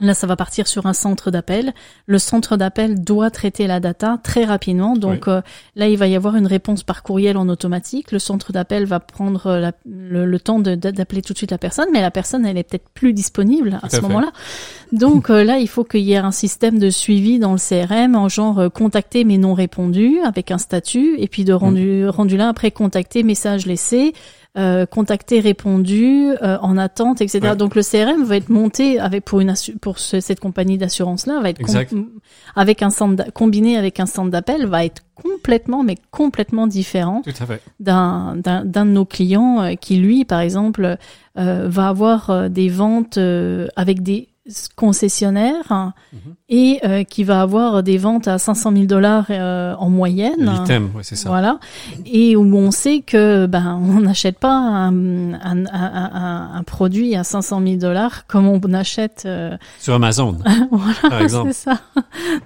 Là, 0.00 0.14
ça 0.14 0.26
va 0.26 0.34
partir 0.34 0.66
sur 0.66 0.86
un 0.86 0.94
centre 0.94 1.30
d'appel. 1.30 1.72
Le 2.06 2.18
centre 2.18 2.56
d'appel 2.56 3.04
doit 3.04 3.30
traiter 3.30 3.68
la 3.68 3.78
data 3.78 4.18
très 4.20 4.44
rapidement. 4.44 4.96
Donc 4.96 5.28
euh, 5.28 5.42
là, 5.76 5.86
il 5.86 5.96
va 5.96 6.08
y 6.08 6.16
avoir 6.16 6.34
une 6.34 6.46
réponse 6.48 6.82
par 6.82 7.04
courriel 7.04 7.36
en 7.36 7.48
automatique. 7.48 8.10
Le 8.10 8.18
centre 8.18 8.50
d'appel 8.52 8.84
va 8.84 8.98
prendre 8.98 9.46
euh, 9.46 9.60
la- 9.60 9.72
le, 9.86 10.24
le 10.26 10.40
temps 10.40 10.58
d'appeler 10.58 11.22
tout 11.22 11.34
de 11.34 11.38
suite 11.38 11.52
la 11.52 11.58
personne, 11.58 11.86
mais 11.92 12.00
la 12.00 12.10
personne, 12.10 12.44
elle 12.46 12.58
est 12.58 12.64
peut-être 12.64 12.88
plus 12.94 13.12
disponible 13.12 13.78
à 13.80 13.88
Tout 13.88 13.96
ce 13.96 14.00
moment-là. 14.00 14.32
Donc 14.90 15.30
euh, 15.30 15.44
là, 15.44 15.58
il 15.58 15.68
faut 15.68 15.84
qu'il 15.84 16.00
y 16.00 16.14
ait 16.14 16.16
un 16.16 16.32
système 16.32 16.80
de 16.80 16.90
suivi 16.90 17.38
dans 17.38 17.52
le 17.52 17.58
CRM, 17.58 18.16
en 18.16 18.28
genre 18.28 18.58
euh, 18.58 18.68
contacter 18.70 19.22
mais 19.24 19.38
non 19.38 19.54
répondu, 19.54 20.18
avec 20.24 20.50
un 20.50 20.58
statut, 20.58 21.14
et 21.18 21.28
puis 21.28 21.44
de 21.44 21.52
rendu, 21.52 22.08
rendu 22.08 22.36
là 22.36 22.48
après 22.48 22.72
contacter 22.72 23.22
message 23.22 23.66
laissé, 23.66 24.14
euh, 24.58 24.84
contacter 24.84 25.40
répondu, 25.40 26.30
euh, 26.42 26.58
en 26.60 26.76
attente, 26.76 27.20
etc. 27.22 27.40
Ouais. 27.42 27.56
Donc 27.56 27.74
le 27.74 27.82
CRM 27.82 28.22
va 28.24 28.36
être 28.36 28.50
monté 28.50 28.98
avec 29.00 29.24
pour 29.24 29.40
une 29.40 29.54
pour 29.80 29.98
ce- 29.98 30.20
cette 30.20 30.40
compagnie 30.40 30.76
d'assurance 30.76 31.26
là 31.26 31.40
va 31.40 31.48
être 31.50 31.60
avec 32.54 32.82
un 32.82 32.90
centre 32.90 33.32
combiné 33.32 33.78
avec 33.78 33.98
un 33.98 34.04
centre 34.06 34.30
d'appel 34.30 34.66
va 34.66 34.84
être 34.84 35.00
complètement 35.14 35.82
mais 35.82 35.96
complètement 36.10 36.66
différent 36.66 37.22
d'un 37.80 38.36
d'un 38.36 38.64
d'un 38.66 38.84
de 38.84 38.90
nos 38.90 39.04
clients 39.06 39.62
euh, 39.62 39.74
qui 39.74 39.96
lui 39.96 40.24
par 40.26 40.40
exemple 40.40 40.96
euh, 41.38 41.66
va 41.68 41.88
avoir 41.88 42.28
euh, 42.28 42.48
des 42.50 42.68
ventes 42.68 43.16
euh, 43.16 43.68
avec 43.76 44.02
des 44.02 44.28
concessionnaires 44.76 45.70
hein, 45.70 45.92
Mhm. 46.12 46.34
et 46.48 46.80
euh, 46.84 47.04
qui 47.04 47.22
va 47.24 47.40
avoir 47.42 47.82
des 47.82 47.96
ventes 47.98 48.26
à 48.28 48.38
500 48.38 48.72
000 48.72 48.84
dollars 48.86 49.26
euh, 49.30 49.74
en 49.78 49.88
moyenne. 49.88 50.34
L'item, 50.60 50.90
ouais, 50.94 51.02
c'est 51.02 51.16
ça. 51.16 51.28
Voilà. 51.28 51.58
Et 52.06 52.34
où 52.36 52.42
on 52.56 52.70
sait 52.70 53.00
que 53.00 53.46
ben 53.46 53.80
on 53.80 54.00
n'achète 54.00 54.38
pas 54.38 54.52
un, 54.52 55.34
un, 55.34 55.66
un, 55.66 56.50
un- 56.56 56.62
produit 56.64 57.14
à 57.14 57.24
500 57.24 57.62
000 57.64 57.76
dollars 57.76 58.26
comme 58.26 58.48
on 58.48 58.60
achète 58.74 59.22
euh, 59.26 59.56
Sur 59.78 59.94
Amazon, 59.94 60.38
voilà, 60.70 60.94
par 61.08 61.20
exemple. 61.22 61.52
c'est 61.52 61.70
ça. 61.70 61.80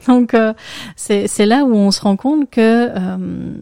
Donc 0.07 0.35
euh, 0.35 0.53
c'est 0.97 1.26
c'est 1.29 1.47
là 1.47 1.65
où 1.65 1.75
on 1.75 1.91
se 1.91 2.00
rend 2.03 2.17
compte 2.17 2.50
que 2.50 2.91
euh, 2.95 3.55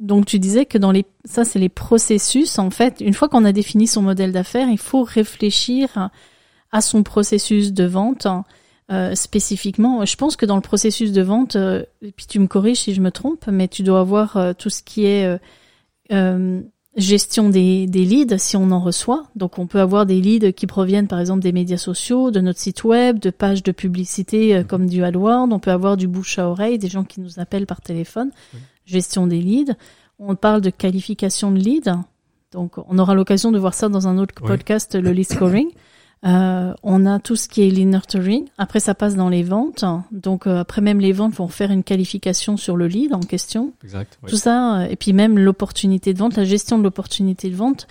donc 0.00 0.26
tu 0.26 0.38
disais 0.38 0.64
que 0.64 0.78
dans 0.78 0.90
les 0.90 1.04
ça 1.24 1.44
c'est 1.44 1.58
les 1.58 1.68
processus 1.68 2.58
en 2.58 2.70
fait 2.70 3.00
une 3.00 3.12
fois 3.12 3.28
qu'on 3.28 3.44
a 3.44 3.52
défini 3.52 3.86
son 3.86 4.00
modèle 4.00 4.32
d'affaires 4.32 4.68
il 4.70 4.78
faut 4.78 5.02
réfléchir 5.02 6.08
à 6.72 6.80
son 6.80 7.02
processus 7.02 7.72
de 7.72 7.84
vente 7.84 8.26
euh, 8.90 9.14
spécifiquement 9.14 10.04
je 10.04 10.16
pense 10.16 10.36
que 10.36 10.46
dans 10.46 10.56
le 10.56 10.62
processus 10.62 11.12
de 11.12 11.22
vente 11.22 11.56
euh, 11.56 11.84
et 12.02 12.12
puis 12.12 12.26
tu 12.26 12.38
me 12.40 12.46
corriges 12.46 12.78
si 12.82 12.94
je 12.94 13.00
me 13.00 13.10
trompe 13.10 13.46
mais 13.46 13.68
tu 13.68 13.82
dois 13.82 14.00
avoir 14.00 14.36
euh, 14.36 14.52
tout 14.52 14.70
ce 14.70 14.82
qui 14.82 15.04
est 15.06 15.24
euh, 15.26 15.38
euh, 16.12 16.60
gestion 16.96 17.48
des, 17.50 17.86
des 17.86 18.04
leads 18.04 18.36
si 18.38 18.56
on 18.56 18.72
en 18.72 18.80
reçoit. 18.80 19.28
Donc 19.36 19.60
on 19.60 19.68
peut 19.68 19.78
avoir 19.80 20.06
des 20.06 20.20
leads 20.20 20.52
qui 20.52 20.66
proviennent 20.66 21.06
par 21.06 21.20
exemple 21.20 21.40
des 21.40 21.52
médias 21.52 21.76
sociaux, 21.76 22.32
de 22.32 22.40
notre 22.40 22.58
site 22.58 22.82
web, 22.82 23.20
de 23.20 23.30
pages 23.30 23.62
de 23.62 23.70
publicité 23.70 24.56
euh, 24.56 24.64
comme 24.64 24.88
du 24.88 25.04
AdWords. 25.04 25.48
On 25.52 25.60
peut 25.60 25.70
avoir 25.70 25.96
du 25.96 26.08
bouche 26.08 26.40
à 26.40 26.48
oreille, 26.48 26.78
des 26.78 26.88
gens 26.88 27.04
qui 27.04 27.20
nous 27.20 27.38
appellent 27.38 27.66
par 27.66 27.80
téléphone. 27.80 28.32
Oui. 28.54 28.60
Gestion 28.86 29.28
des 29.28 29.40
leads. 29.40 29.74
On 30.18 30.34
parle 30.34 30.60
de 30.62 30.70
qualification 30.70 31.52
de 31.52 31.58
leads. 31.58 31.92
Donc 32.50 32.72
on 32.88 32.98
aura 32.98 33.14
l'occasion 33.14 33.52
de 33.52 33.58
voir 33.60 33.72
ça 33.74 33.88
dans 33.88 34.08
un 34.08 34.18
autre 34.18 34.34
Oui. 34.42 34.48
podcast, 34.48 34.96
le 34.96 35.12
lead 35.12 35.30
scoring. 35.30 35.68
Euh, 36.26 36.74
on 36.82 37.06
a 37.06 37.18
tout 37.18 37.34
ce 37.36 37.48
qui 37.48 37.62
est 37.62 37.70
lead 37.70 37.88
nurturing. 37.88 38.44
Après, 38.58 38.78
ça 38.80 38.94
passe 38.94 39.14
dans 39.16 39.30
les 39.30 39.42
ventes. 39.42 39.84
Donc, 40.12 40.46
euh, 40.46 40.58
après 40.60 40.82
même 40.82 41.00
les 41.00 41.12
ventes, 41.12 41.34
vont 41.34 41.48
faire 41.48 41.70
une 41.70 41.82
qualification 41.82 42.56
sur 42.58 42.76
le 42.76 42.86
lead 42.88 43.14
en 43.14 43.20
question. 43.20 43.72
Exact. 43.82 44.18
Tout 44.26 44.36
ça, 44.36 44.80
euh, 44.80 44.86
et 44.88 44.96
puis 44.96 45.12
même 45.14 45.38
l'opportunité 45.38 46.12
de 46.12 46.18
vente, 46.18 46.36
la 46.36 46.44
gestion 46.44 46.78
de 46.78 46.82
l'opportunité 46.82 47.48
de 47.48 47.56
vente, 47.56 47.86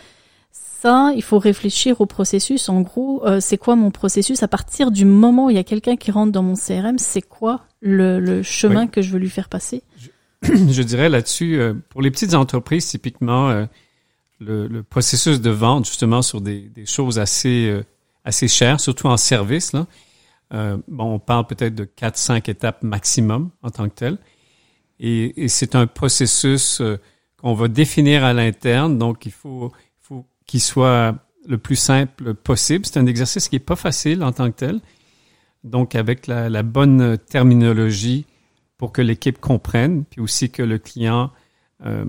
ça, 0.52 1.12
il 1.16 1.24
faut 1.24 1.40
réfléchir 1.40 2.00
au 2.02 2.06
processus. 2.06 2.70
En 2.70 2.82
gros, 2.82 3.26
euh, 3.26 3.40
c'est 3.42 3.58
quoi 3.58 3.76
mon 3.76 3.92
processus? 3.92 4.44
À 4.44 4.48
partir 4.48 4.92
du 4.92 5.06
moment 5.06 5.48
où 5.48 5.50
il 5.50 5.56
y 5.56 5.60
a 5.60 5.64
quelqu'un 5.64 5.96
qui 5.98 6.12
rentre 6.12 6.32
dans 6.32 6.44
mon 6.44 6.54
CRM, 6.56 6.98
c'est 7.00 7.22
quoi 7.22 7.66
le, 7.82 8.20
le 8.20 8.44
chemin 8.44 8.84
Oui. 8.84 8.90
que 8.90 9.02
je 9.02 9.12
veux 9.12 9.20
lui 9.20 9.30
faire 9.30 9.50
passer? 9.50 9.84
Je 10.44 10.82
dirais 10.84 11.10
là-dessus, 11.10 11.60
euh, 11.60 11.74
pour 11.90 12.02
les 12.02 12.12
petites 12.12 12.34
entreprises, 12.34 12.86
typiquement, 12.88 13.50
euh, 13.50 13.66
le, 14.40 14.68
le 14.68 14.84
processus 14.84 15.42
de 15.42 15.50
vente, 15.50 15.86
justement, 15.86 16.22
sur 16.22 16.40
des, 16.40 16.62
des 16.62 16.86
choses 16.86 17.20
assez, 17.20 17.68
euh, 17.68 17.84
assez 18.24 18.48
chères, 18.48 18.80
surtout 18.80 19.08
en 19.08 19.18
service, 19.18 19.74
là, 19.74 19.88
euh, 20.54 20.78
bon, 20.88 21.16
on 21.16 21.20
parle 21.20 21.46
peut-être 21.48 21.76
de 21.76 21.86
4-5 21.86 22.50
étapes 22.50 22.84
maximum 22.84 23.52
en 23.62 23.70
tant 23.70 23.88
que 23.88 23.94
tel. 23.94 24.18
Et, 25.00 25.44
et 25.44 25.48
c'est 25.48 25.76
un 25.76 25.88
processus 25.88 26.82
euh, 26.82 27.00
qu'on 27.38 27.54
va 27.54 27.68
définir 27.68 28.24
à 28.24 28.34
l'interne, 28.34 28.98
donc 28.98 29.26
il 29.26 29.32
faut, 29.32 29.72
faut 30.00 30.26
qu'il 30.46 30.62
soit 30.62 31.16
le 31.48 31.58
plus 31.58 31.76
simple 31.76 32.34
possible. 32.34 32.86
C'est 32.86 33.00
un 33.00 33.06
exercice 33.06 33.48
qui 33.48 33.58
est 33.58 33.60
pas 33.60 33.76
facile 33.76 34.24
en 34.24 34.32
tant 34.32 34.52
que 34.52 34.58
tel. 34.58 34.82
Donc, 35.64 35.96
avec 35.96 36.28
la, 36.28 36.50
la 36.50 36.64
bonne 36.64 37.18
terminologie 37.18 38.26
pour 38.78 38.92
que 38.94 39.02
l'équipe 39.02 39.40
comprenne, 39.40 40.06
puis 40.06 40.22
aussi 40.22 40.50
que 40.50 40.64
le 40.64 40.78
client 40.78 41.32
euh, 41.86 42.06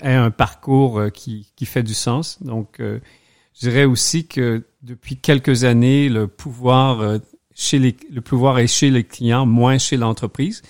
ait 0.00 0.14
un 0.14 0.30
parcours 0.30 0.98
euh, 0.98 1.08
qui, 1.08 1.52
qui 1.56 1.64
fait 1.64 1.82
du 1.82 1.94
sens. 1.94 2.42
Donc, 2.42 2.80
euh, 2.80 3.00
je 3.54 3.68
dirais 3.68 3.84
aussi 3.84 4.26
que 4.26 4.64
depuis 4.82 5.16
quelques 5.16 5.64
années, 5.64 6.08
le 6.08 6.26
pouvoir 6.26 7.00
euh, 7.00 7.18
chez 7.54 7.78
les, 7.78 7.96
le 8.10 8.20
pouvoir 8.20 8.58
est 8.58 8.66
chez 8.66 8.90
les 8.90 9.04
clients, 9.04 9.46
moins 9.46 9.78
chez 9.78 9.96
l'entreprise. 9.96 10.62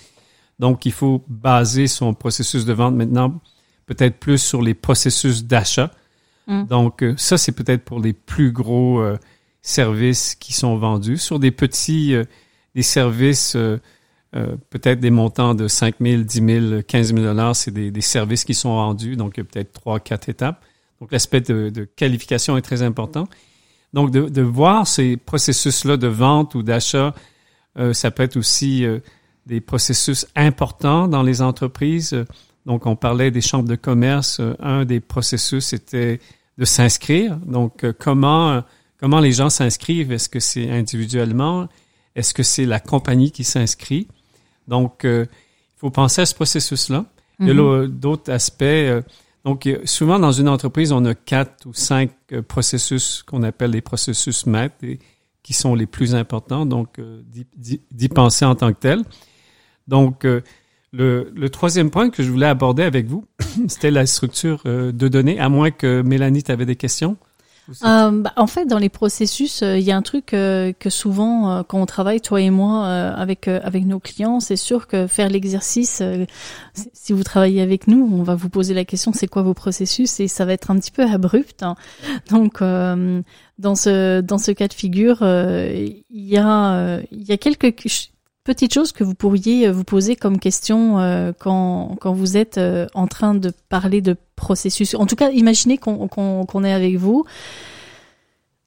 Donc, 0.59 0.85
il 0.85 0.91
faut 0.91 1.23
baser 1.27 1.87
son 1.87 2.13
processus 2.13 2.65
de 2.65 2.73
vente 2.73 2.95
maintenant 2.95 3.41
peut-être 3.85 4.17
plus 4.17 4.37
sur 4.37 4.61
les 4.61 4.73
processus 4.73 5.45
d'achat. 5.45 5.91
Mm. 6.47 6.65
Donc, 6.65 7.03
euh, 7.03 7.15
ça, 7.17 7.37
c'est 7.37 7.51
peut-être 7.51 7.83
pour 7.83 7.99
les 7.99 8.13
plus 8.13 8.51
gros 8.51 8.99
euh, 9.01 9.17
services 9.61 10.35
qui 10.35 10.53
sont 10.53 10.77
vendus. 10.77 11.17
Sur 11.17 11.39
des 11.39 11.51
petits, 11.51 12.13
euh, 12.13 12.23
des 12.75 12.81
services, 12.81 13.55
euh, 13.55 13.79
euh, 14.35 14.55
peut-être 14.69 14.99
des 14.99 15.11
montants 15.11 15.55
de 15.55 15.67
5 15.67 15.95
000, 15.99 16.23
10 16.23 16.69
000, 16.69 16.81
15 16.87 17.13
000 17.13 17.21
dollars, 17.21 17.55
c'est 17.55 17.71
des, 17.71 17.91
des 17.91 18.01
services 18.01 18.43
qui 18.45 18.53
sont 18.53 18.73
vendus. 18.75 19.15
Donc, 19.15 19.33
il 19.37 19.39
y 19.39 19.41
a 19.41 19.45
peut-être 19.45 19.73
trois, 19.73 19.99
quatre 19.99 20.29
étapes. 20.29 20.63
Donc, 21.03 21.11
l'aspect 21.11 21.41
de, 21.41 21.69
de 21.69 21.83
qualification 21.83 22.55
est 22.55 22.61
très 22.61 22.81
important. 22.81 23.27
Donc, 23.91 24.09
de, 24.11 24.29
de 24.29 24.41
voir 24.41 24.87
ces 24.87 25.17
processus-là 25.17 25.97
de 25.97 26.07
vente 26.07 26.55
ou 26.55 26.63
d'achat, 26.63 27.13
euh, 27.77 27.91
ça 27.91 28.09
peut 28.09 28.23
être 28.23 28.37
aussi 28.37 28.85
euh, 28.85 28.99
des 29.45 29.59
processus 29.59 30.25
importants 30.33 31.09
dans 31.09 31.21
les 31.21 31.41
entreprises. 31.41 32.15
Donc, 32.65 32.85
on 32.85 32.95
parlait 32.95 33.31
des 33.31 33.41
chambres 33.41 33.67
de 33.67 33.75
commerce. 33.75 34.39
Euh, 34.39 34.53
Un 34.61 34.85
des 34.85 35.01
processus, 35.01 35.65
c'était 35.65 36.21
de 36.57 36.63
s'inscrire. 36.63 37.35
Donc, 37.35 37.85
comment, 37.99 38.63
comment 38.97 39.19
les 39.19 39.33
gens 39.33 39.49
s'inscrivent? 39.49 40.13
Est-ce 40.13 40.29
que 40.29 40.39
c'est 40.39 40.69
individuellement? 40.69 41.67
Est-ce 42.15 42.33
que 42.33 42.43
c'est 42.43 42.65
la 42.65 42.79
compagnie 42.79 43.31
qui 43.31 43.43
s'inscrit? 43.43 44.07
Donc, 44.69 45.01
il 45.03 45.27
faut 45.75 45.89
penser 45.89 46.21
à 46.21 46.25
ce 46.25 46.33
processus-là. 46.33 47.03
Il 47.41 47.47
y 47.47 47.51
a 47.51 47.53
Mhm. 47.55 47.59
là, 47.81 47.87
d'autres 47.89 48.31
aspects. 48.31 49.03
Donc, 49.45 49.67
euh, 49.67 49.79
souvent 49.85 50.19
dans 50.19 50.31
une 50.31 50.47
entreprise, 50.47 50.91
on 50.91 51.03
a 51.05 51.13
quatre 51.13 51.65
ou 51.65 51.73
cinq 51.73 52.11
euh, 52.31 52.41
processus 52.41 53.23
qu'on 53.23 53.43
appelle 53.43 53.71
les 53.71 53.81
processus 53.81 54.45
maîtres 54.45 54.83
et 54.83 54.99
qui 55.43 55.53
sont 55.53 55.75
les 55.75 55.85
plus 55.85 56.15
importants. 56.15 56.65
Donc, 56.65 56.99
euh, 56.99 57.21
d'y- 57.57 58.09
penser 58.09 58.45
en 58.45 58.55
tant 58.55 58.71
que 58.71 58.79
tel. 58.79 59.01
Donc, 59.87 60.25
le, 60.93 61.47
troisième 61.49 61.89
point 61.89 62.09
que 62.09 62.23
je 62.23 62.31
voulais 62.31 62.45
aborder 62.45 62.83
avec 62.83 63.07
vous, 63.07 63.25
c'était 63.67 63.91
la 63.91 64.05
structure 64.05 64.61
de 64.63 65.07
données, 65.09 65.39
à 65.39 65.49
moins 65.49 65.71
que 65.71 66.01
Mélanie, 66.01 66.43
tu 66.43 66.55
des 66.55 66.75
questions. 66.77 67.17
Euh, 67.85 68.11
bah, 68.11 68.33
en 68.35 68.47
fait, 68.47 68.65
dans 68.65 68.77
les 68.77 68.89
processus, 68.89 69.61
euh, 69.63 69.77
il 69.77 69.83
y 69.83 69.91
a 69.91 69.95
un 69.97 70.01
truc 70.01 70.33
euh, 70.33 70.73
que 70.77 70.89
souvent, 70.89 71.63
quand 71.63 71.81
on 71.81 71.85
travaille, 71.85 72.19
toi 72.19 72.41
et 72.41 72.49
moi, 72.49 72.85
avec 72.87 73.47
avec 73.47 73.85
nos 73.85 73.99
clients, 73.99 74.39
c'est 74.39 74.55
sûr 74.57 74.87
que 74.87 75.07
faire 75.07 75.29
l'exercice, 75.29 76.01
si- 76.93 77.13
vous 77.13 77.23
travaillez 77.23 77.61
avec 77.61 77.87
nous, 77.87 78.09
on 78.13 78.23
va 78.23 78.35
vous 78.35 78.49
poser 78.49 78.73
la 78.73 78.85
question, 78.85 79.13
c'est 79.13 79.27
quoi 79.27 79.43
vos 79.43 79.53
processus, 79.53 80.19
et 80.19 80.27
ça 80.27 80.45
va 80.45 80.53
être 80.53 80.71
un 80.71 80.79
petit 80.79 80.91
peu 80.91 81.03
abrupt. 81.03 81.63
hein. 81.63 81.75
Donc, 82.29 82.59
dans 82.61 83.75
ce 83.75 84.21
dans 84.21 84.37
ce 84.37 84.51
cas 84.51 84.67
de 84.67 84.73
figure, 84.73 85.19
il 85.21 86.03
y 86.11 86.37
a 86.37 86.99
il 87.11 87.23
y 87.23 87.31
a 87.31 87.37
quelques 87.37 87.71
petites 88.43 88.73
choses 88.73 88.91
que 88.91 89.03
vous 89.03 89.15
pourriez 89.15 89.71
vous 89.71 89.83
poser 89.83 90.15
comme 90.15 90.39
question 90.39 91.33
quand, 91.39 91.95
quand 91.99 92.13
vous 92.13 92.37
êtes 92.37 92.59
en 92.93 93.07
train 93.07 93.35
de 93.35 93.51
parler 93.69 94.01
de 94.01 94.15
processus. 94.35 94.95
En 94.95 95.05
tout 95.05 95.15
cas, 95.15 95.29
imaginez 95.31 95.77
qu'on 95.77 96.07
qu'on 96.07 96.63
est 96.63 96.73
avec 96.73 96.97
vous. 96.97 97.25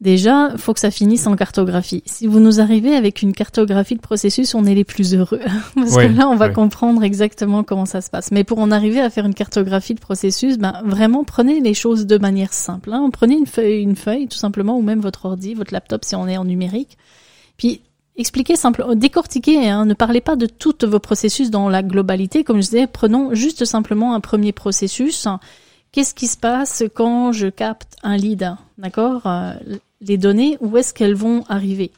Déjà, 0.02 0.50
faut 0.58 0.74
que 0.74 0.80
ça 0.80 0.90
finisse 0.90 1.26
en 1.26 1.36
cartographie. 1.36 2.02
Si 2.04 2.26
vous 2.26 2.38
nous 2.38 2.60
arrivez 2.60 2.94
avec 2.94 3.22
une 3.22 3.32
cartographie 3.32 3.94
de 3.94 4.00
processus, 4.00 4.54
on 4.54 4.66
est 4.66 4.74
les 4.74 4.84
plus 4.84 5.14
heureux. 5.14 5.40
Parce 5.74 5.96
que 5.96 6.14
là, 6.14 6.28
on 6.28 6.36
va 6.36 6.50
comprendre 6.50 7.02
exactement 7.02 7.64
comment 7.64 7.86
ça 7.86 8.02
se 8.02 8.10
passe. 8.10 8.30
Mais 8.30 8.44
pour 8.44 8.58
en 8.58 8.70
arriver 8.70 9.00
à 9.00 9.08
faire 9.08 9.24
une 9.24 9.32
cartographie 9.32 9.94
de 9.94 10.00
processus, 10.00 10.58
ben, 10.58 10.82
vraiment, 10.84 11.24
prenez 11.24 11.60
les 11.60 11.72
choses 11.72 12.04
de 12.04 12.18
manière 12.18 12.52
simple. 12.52 12.92
Hein. 12.92 13.08
Prenez 13.10 13.36
une 13.36 13.46
feuille, 13.46 13.80
une 13.80 13.96
feuille, 13.96 14.28
tout 14.28 14.36
simplement, 14.36 14.76
ou 14.76 14.82
même 14.82 15.00
votre 15.00 15.24
ordi, 15.24 15.54
votre 15.54 15.72
laptop, 15.72 16.04
si 16.04 16.14
on 16.14 16.28
est 16.28 16.36
en 16.36 16.44
numérique. 16.44 16.98
Puis, 17.56 17.80
expliquez 18.16 18.56
simplement, 18.56 18.94
décortiquez, 18.94 19.68
hein. 19.68 19.84
ne 19.84 19.94
parlez 19.94 20.20
pas 20.20 20.36
de 20.36 20.46
tous 20.46 20.84
vos 20.84 20.98
processus 20.98 21.50
dans 21.50 21.68
la 21.68 21.82
globalité. 21.82 22.44
Comme 22.44 22.56
je 22.56 22.68
disais, 22.68 22.86
prenons 22.86 23.34
juste 23.34 23.64
simplement 23.64 24.14
un 24.14 24.20
premier 24.20 24.52
processus. 24.52 25.28
Qu'est-ce 25.92 26.14
qui 26.14 26.26
se 26.26 26.36
passe 26.36 26.84
quand 26.94 27.32
je 27.32 27.48
capte 27.48 27.96
un 28.02 28.16
lead 28.16 28.54
D'accord 28.78 29.22
euh, 29.26 29.54
Les 30.00 30.18
données, 30.18 30.58
où 30.60 30.76
est-ce 30.76 30.92
qu'elles 30.92 31.14
vont 31.14 31.44
arriver? 31.48 31.90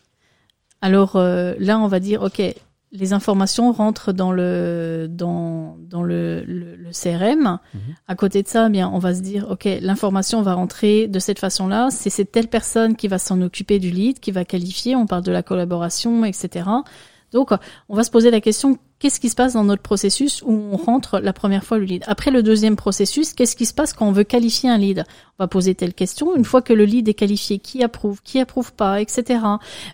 Alors 0.81 1.17
euh, 1.17 1.55
là, 1.59 1.79
on 1.79 1.89
va 1.89 2.01
dire, 2.01 2.23
OK, 2.23 2.41
les 2.91 3.13
informations 3.13 3.71
rentrent 3.73 4.13
dans 4.13 4.33
le 4.33 5.09
dans 5.11 5.77
dans 5.79 6.03
le, 6.03 6.43
le, 6.45 6.91
CRM. 6.93 7.59
Mhm. 7.75 7.81
À 8.07 8.15
côté 8.15 8.43
de 8.43 8.49
ça, 8.49 8.67
eh 8.67 8.71
bien, 8.71 8.91
on 8.93 8.99
va 8.99 9.15
se 9.15 9.21
dire, 9.21 9.47
ok, 9.51 9.69
l'information 9.81 10.41
va 10.41 10.55
rentrer 10.55 11.07
de 11.07 11.19
cette 11.19 11.39
façon-là. 11.39 11.89
C'est 11.91 12.11
cette 12.11 12.33
telle 12.33 12.49
personne 12.49 12.97
qui 12.97 13.09
va 13.09 13.19
s'en 13.19 13.43
occuper 13.43 13.79
du 13.79 13.91
lead, 13.91 14.21
qui 14.21 14.31
va 14.31 14.45
qualifier. 14.45 14.97
On 14.97 15.07
parle 15.07 15.23
de 15.23 15.33
la 15.33 15.43
collaboration, 15.43 16.25
etc. 16.25 16.67
Donc, 17.33 17.51
on 17.89 17.95
va 17.95 18.05
se 18.05 18.11
poser 18.11 18.31
la 18.31 18.41
question 18.41 18.79
qu'est-ce 18.99 19.21
qui 19.21 19.29
se 19.29 19.37
passe 19.37 19.53
dans 19.53 19.65
notre 19.65 19.83
processus 19.83 20.43
où 20.43 20.53
on 20.73 20.77
rentre 20.77 21.21
la 21.21 21.33
première 21.33 21.65
fois 21.65 21.79
le 21.79 21.85
lead. 21.85 22.05
Après 22.07 22.31
le 22.31 22.43
deuxième 22.43 22.77
processus, 22.77 23.33
qu'est-ce 23.33 23.57
qui 23.57 23.67
se 23.67 23.75
passe 23.75 23.93
quand 23.93 24.07
on 24.07 24.13
veut 24.13 24.25
qualifier 24.25 24.69
un 24.71 24.79
lead? 24.79 25.05
On 25.39 25.45
va 25.45 25.49
poser 25.49 25.77
telle 25.77 25.95
question. 25.95 26.35
Une 26.35 26.45
fois 26.45 26.63
que 26.63 26.73
le 26.73 26.85
lead 26.85 27.09
est 27.09 27.15
qualifié, 27.15 27.61
qui 27.61 27.85
approuve, 27.85 28.21
qui 28.23 28.41
approuve 28.41 28.73
pas, 28.73 29.01
etc. 29.01 29.41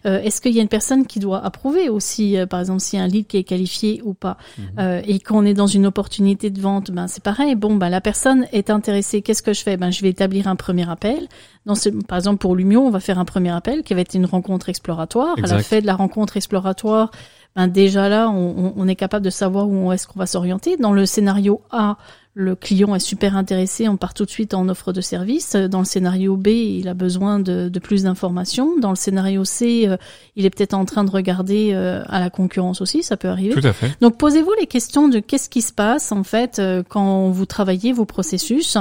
Euh, 0.07 0.23
Est-ce 0.23 0.41
qu'il 0.41 0.53
y 0.53 0.59
a 0.59 0.63
une 0.63 0.69
personne 0.69 1.07
qui 1.07 1.19
doit 1.19 1.45
approuver 1.45 1.91
aussi, 1.91 2.39
euh, 2.39 2.47
par 2.47 2.61
exemple, 2.61 2.81
si 2.81 2.97
un 2.97 3.07
lead 3.07 3.27
qui 3.27 3.37
est 3.37 3.45
qualifié 3.45 4.01
ou 4.05 4.15
pas? 4.15 4.39
Mhm. 4.57 4.65
euh, 4.79 5.03
Et 5.07 5.21
qu'on 5.21 5.45
est 5.45 5.53
dans 5.53 5.67
une 5.67 5.85
opportunité 5.85 6.49
de 6.49 6.61
vente, 6.61 6.91
ben 6.91 7.09
c'est 7.09 7.23
pareil. 7.23 7.57
Bon, 7.57 7.77
ben 7.77 7.91
la 7.91 8.01
personne 8.01 8.47
est 8.53 8.71
intéressée. 8.71 9.21
Qu'est-ce 9.21 9.43
que 9.43 9.53
je 9.53 9.63
fais? 9.63 9.77
Ben 9.77 9.91
je 9.91 10.01
vais 10.01 10.09
établir 10.09 10.49
un 10.49 10.57
premier 10.57 10.89
appel. 10.89 11.29
Dans 11.67 11.75
ce, 11.75 11.91
par 11.91 12.17
exemple, 12.17 12.39
pour 12.39 12.57
Lumio, 12.57 12.81
on 12.81 12.91
va 12.91 13.01
faire 13.01 13.19
un 13.19 13.25
premier 13.27 13.51
appel 13.51 13.83
qui 13.83 13.93
va 13.93 14.01
être 14.01 14.15
une 14.15 14.27
rencontre 14.27 14.71
exploratoire. 14.71 15.37
À 15.43 15.47
la 15.47 15.59
fin 15.63 15.81
de 15.81 15.87
la 15.87 15.95
rencontre 15.95 16.37
exploratoire, 16.39 17.11
ben 17.57 17.69
déjà 17.69 18.09
là, 18.09 18.29
on, 18.31 18.73
on, 18.77 18.89
est 18.89 18.97
capable 18.97 19.25
de 19.25 19.31
savoir 19.31 19.69
où 19.69 19.93
est-ce 19.93 20.09
qu'on 20.09 20.19
va 20.19 20.27
s'orienter. 20.27 20.77
Dans 20.77 20.93
le 20.93 21.07
scénario 21.07 21.63
A, 21.71 21.97
le 22.37 22.57
client 22.57 22.93
est 22.97 23.01
super 23.01 23.37
intéressé, 23.37 23.89
on 23.89 23.97
part 23.97 24.13
tout 24.13 24.25
de 24.25 24.31
suite 24.31 24.55
en 24.55 24.69
offre 24.69 24.93
de 24.93 25.01
service. 25.01 25.55
Dans 25.55 25.79
le 25.79 25.85
scénario 25.85 26.37
B, 26.37 26.49
il 26.49 26.89
a 26.89 26.95
besoin 26.95 27.39
de, 27.39 27.69
de 27.69 27.79
plus 27.79 28.03
d'informations. 28.03 28.77
Dans 28.81 28.91
le 28.91 28.97
scénario 28.97 29.45
C, 29.45 29.85
euh, 29.87 29.97
il 30.35 30.45
est 30.45 30.51
peut-être 30.51 30.75
en 30.75 30.85
train 30.85 31.05
de 31.05 31.13
regarder 31.13 31.71
euh, 31.73 32.03
à 32.09 32.19
la 32.19 32.31
concurrence 32.31 32.81
aussi, 32.81 33.05
ça 33.05 33.17
peut 33.17 33.29
arriver. 33.29 33.55
Tout 33.55 33.67
à 33.67 33.73
fait. 33.73 33.97
Donc 34.01 34.19
posez-vous 34.19 34.53
les 34.59 34.67
questions 34.67 35.09
de 35.09 35.21
qu'est-ce 35.21 35.49
qui 35.49 35.63
se 35.63 35.73
passe 35.73 36.11
en 36.11 36.25
fait 36.25 36.59
euh, 36.59 36.83
quand 36.89 37.31
vous 37.31 37.47
travaillez 37.47 37.93
vos 37.93 38.05
processus. 38.05 38.77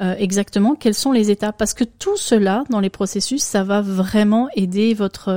exactement 0.00 0.74
quelles 0.74 0.94
sont 0.94 1.12
les 1.12 1.30
étapes? 1.30 1.56
Parce 1.58 1.74
que 1.74 1.84
tout 1.84 2.16
cela 2.16 2.64
dans 2.70 2.80
les 2.80 2.90
processus 2.90 3.42
ça 3.42 3.62
va 3.64 3.80
vraiment 3.82 4.48
aider 4.56 4.94
votre 4.94 5.30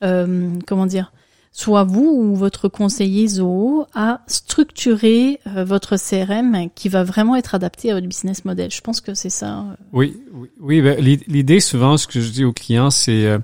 comment 0.00 0.86
dire 0.86 1.12
soit 1.52 1.84
vous 1.84 2.04
ou 2.04 2.36
votre 2.36 2.68
conseiller 2.68 3.26
Zoho, 3.26 3.86
à 3.94 4.20
structurer 4.26 5.40
euh, 5.46 5.64
votre 5.64 5.96
CRM 5.96 6.68
qui 6.74 6.88
va 6.88 7.04
vraiment 7.04 7.36
être 7.36 7.54
adapté 7.54 7.90
à 7.90 7.94
votre 7.94 8.06
business 8.06 8.44
model. 8.44 8.70
Je 8.70 8.80
pense 8.80 9.00
que 9.00 9.14
c'est 9.14 9.30
ça. 9.30 9.60
Euh. 9.60 9.74
Oui, 9.92 10.20
oui, 10.60 10.80
ben, 10.82 10.98
l'idée 11.00 11.60
souvent, 11.60 11.96
ce 11.96 12.06
que 12.06 12.20
je 12.20 12.30
dis 12.30 12.44
aux 12.44 12.52
clients, 12.52 12.90
c'est 12.90 13.26
euh, 13.26 13.38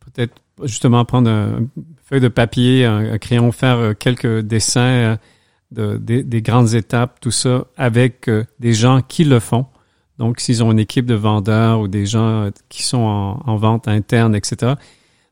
peut-être 0.00 0.34
justement 0.64 1.04
prendre 1.04 1.30
une 1.30 1.68
feuille 2.04 2.20
de 2.20 2.28
papier, 2.28 2.84
un, 2.84 3.18
crayon, 3.18 3.52
faire 3.52 3.96
quelques 3.98 4.40
dessins 4.40 5.16
de, 5.70 5.96
des, 5.96 6.42
grandes 6.42 6.74
étapes, 6.74 7.18
tout 7.20 7.30
ça, 7.30 7.64
avec 7.76 8.28
des 8.60 8.72
gens 8.74 9.00
qui 9.00 9.24
le 9.24 9.40
font. 9.40 9.66
Donc, 10.18 10.38
s'ils 10.38 10.62
ont 10.62 10.70
une 10.70 10.78
équipe 10.78 11.06
de 11.06 11.14
vendeurs 11.14 11.80
ou 11.80 11.88
des 11.88 12.04
gens 12.04 12.50
qui 12.68 12.82
sont 12.82 12.98
en 12.98 13.56
vente 13.56 13.88
interne, 13.88 14.34
etc., 14.36 14.74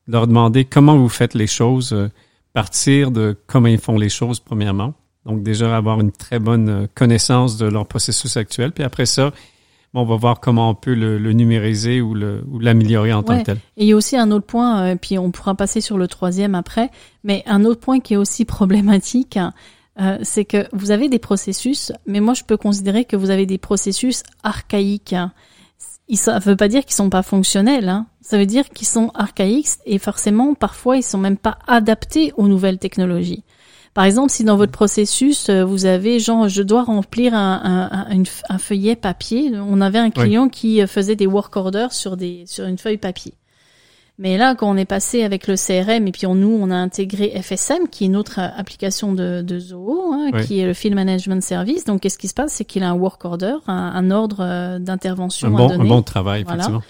leur 0.07 0.27
demander 0.27 0.65
comment 0.65 0.97
vous 0.97 1.09
faites 1.09 1.35
les 1.35 1.47
choses, 1.47 1.93
euh, 1.93 2.09
partir 2.53 3.11
de 3.11 3.37
comment 3.47 3.69
ils 3.69 3.79
font 3.79 3.97
les 3.97 4.09
choses 4.09 4.41
premièrement. 4.41 4.95
Donc 5.27 5.43
déjà 5.43 5.77
avoir 5.77 6.01
une 6.01 6.13
très 6.13 6.39
bonne 6.39 6.69
euh, 6.69 6.87
connaissance 6.95 7.57
de 7.57 7.67
leur 7.67 7.87
processus 7.87 8.37
actuel. 8.37 8.73
Puis 8.73 8.85
après 8.85 9.07
ça, 9.07 9.33
on 9.95 10.05
va 10.05 10.17
voir 10.17 10.41
comment 10.41 10.71
on 10.71 10.75
peut 10.75 10.95
le, 10.95 11.19
numériser 11.33 12.01
ou 12.01 12.15
l'améliorer 12.15 13.13
en 13.13 13.23
tant 13.23 13.39
que 13.39 13.45
tel. 13.45 13.57
Et 13.77 13.85
il 13.85 13.89
y 13.89 13.93
a 13.93 13.97
aussi 13.97 14.17
un 14.17 14.31
autre 14.31 14.47
point, 14.47 14.83
euh, 14.83 14.97
puis 14.97 15.19
on 15.19 15.31
pourra 15.31 15.55
passer 15.55 15.81
sur 15.81 15.99
le 15.99 16.07
troisième 16.07 16.55
après, 16.55 16.91
mais 17.25 17.43
un 17.47 17.65
autre 17.65 17.81
point 17.81 18.01
qui 18.01 18.15
est 18.15 18.17
aussi 18.17 18.45
problématique, 18.57 19.39
c'est 20.23 20.47
que 20.47 20.67
vous 20.73 20.93
avez 20.93 21.11
des 21.11 21.19
processus, 21.19 21.93
mais 22.07 22.21
moi 22.21 22.33
je 22.33 22.43
peux 22.43 22.57
considérer 22.57 23.05
que 23.05 23.17
vous 23.17 23.29
avez 23.29 23.45
des 23.45 23.59
processus 23.59 24.23
archaïques 24.43 25.15
ça 26.17 26.37
ne 26.37 26.41
veut 26.41 26.57
pas 26.57 26.69
dire 26.69 26.85
qu'ils 26.85 26.95
sont 26.95 27.11
pas 27.11 27.23
fonctionnels. 27.23 27.89
Hein. 27.89 28.07
Ça 28.21 28.39
veut 28.39 28.47
dire 28.47 28.69
qu'ils 28.69 28.87
sont 28.87 29.11
archaïques 29.15 29.69
et 29.87 29.99
forcément, 29.99 30.55
parfois, 30.55 30.97
ils 30.97 31.03
sont 31.03 31.19
même 31.19 31.37
pas 31.37 31.59
adaptés 31.67 32.33
aux 32.37 32.49
nouvelles 32.49 32.79
technologies. 32.79 33.45
Par 33.95 34.05
exemple, 34.05 34.31
si 34.31 34.45
dans 34.45 34.57
votre 34.57 34.73
processus, 34.73 35.49
euh, 35.49 35.65
vous 35.65 35.85
avez, 35.85 36.21
genre, 36.21 36.49
je 36.49 36.63
dois 36.63 36.85
remplir 36.85 37.35
un, 37.35 38.25
un, 38.49 38.59
feuillet 38.59 38.95
papier, 38.95 39.53
on 39.57 39.81
avait 39.81 39.99
un 39.99 40.11
client 40.11 40.49
qui 40.49 40.87
faisait 40.87 41.17
des 41.17 41.27
work 41.27 41.57
orders 41.57 41.93
sur, 41.93 42.17
des, 42.17 42.45
sur 42.47 42.67
une 42.67 42.79
feuille 42.79 42.99
papier. 42.99 43.35
Mais 44.21 44.37
là, 44.37 44.55
quand 44.55 44.71
on 44.71 44.77
est 44.77 44.85
passé 44.85 45.23
avec 45.23 45.47
le 45.47 45.55
CRM 45.57 46.07
et 46.07 46.13
puis 46.13 46.27
on, 46.27 46.35
nous, 46.35 46.55
on 46.61 46.71
a 46.71 46.75
intégré 46.75 47.41
FSM, 47.41 47.89
qui 47.91 48.05
est 48.05 48.07
une 48.07 48.17
autre 48.17 48.39
application 48.39 49.15
de, 49.15 49.41
de 49.41 49.59
Zoho, 49.59 50.13
hein, 50.13 50.43
qui 50.43 50.61
est 50.61 50.67
le 50.67 50.75
Field 50.75 50.95
Management 50.95 51.43
Service. 51.43 51.87
Donc, 51.87 52.03
qu'est-ce 52.03 52.19
qui 52.19 52.29
se 52.29 52.35
passe? 52.35 52.53
C'est 52.53 52.67
qu'il 52.67 52.83
a 52.83 52.91
un 52.91 52.95
work 52.95 53.25
order, 53.25 53.55
un, 53.67 54.11
ordre 54.11 54.41
euh, 54.41 54.79
d'intervention 54.79 55.49
un, 55.49 55.53
bon, 55.53 55.71
un 55.71 55.85
bon 55.85 56.03
travail, 56.03 56.43
effectivement. 56.43 56.83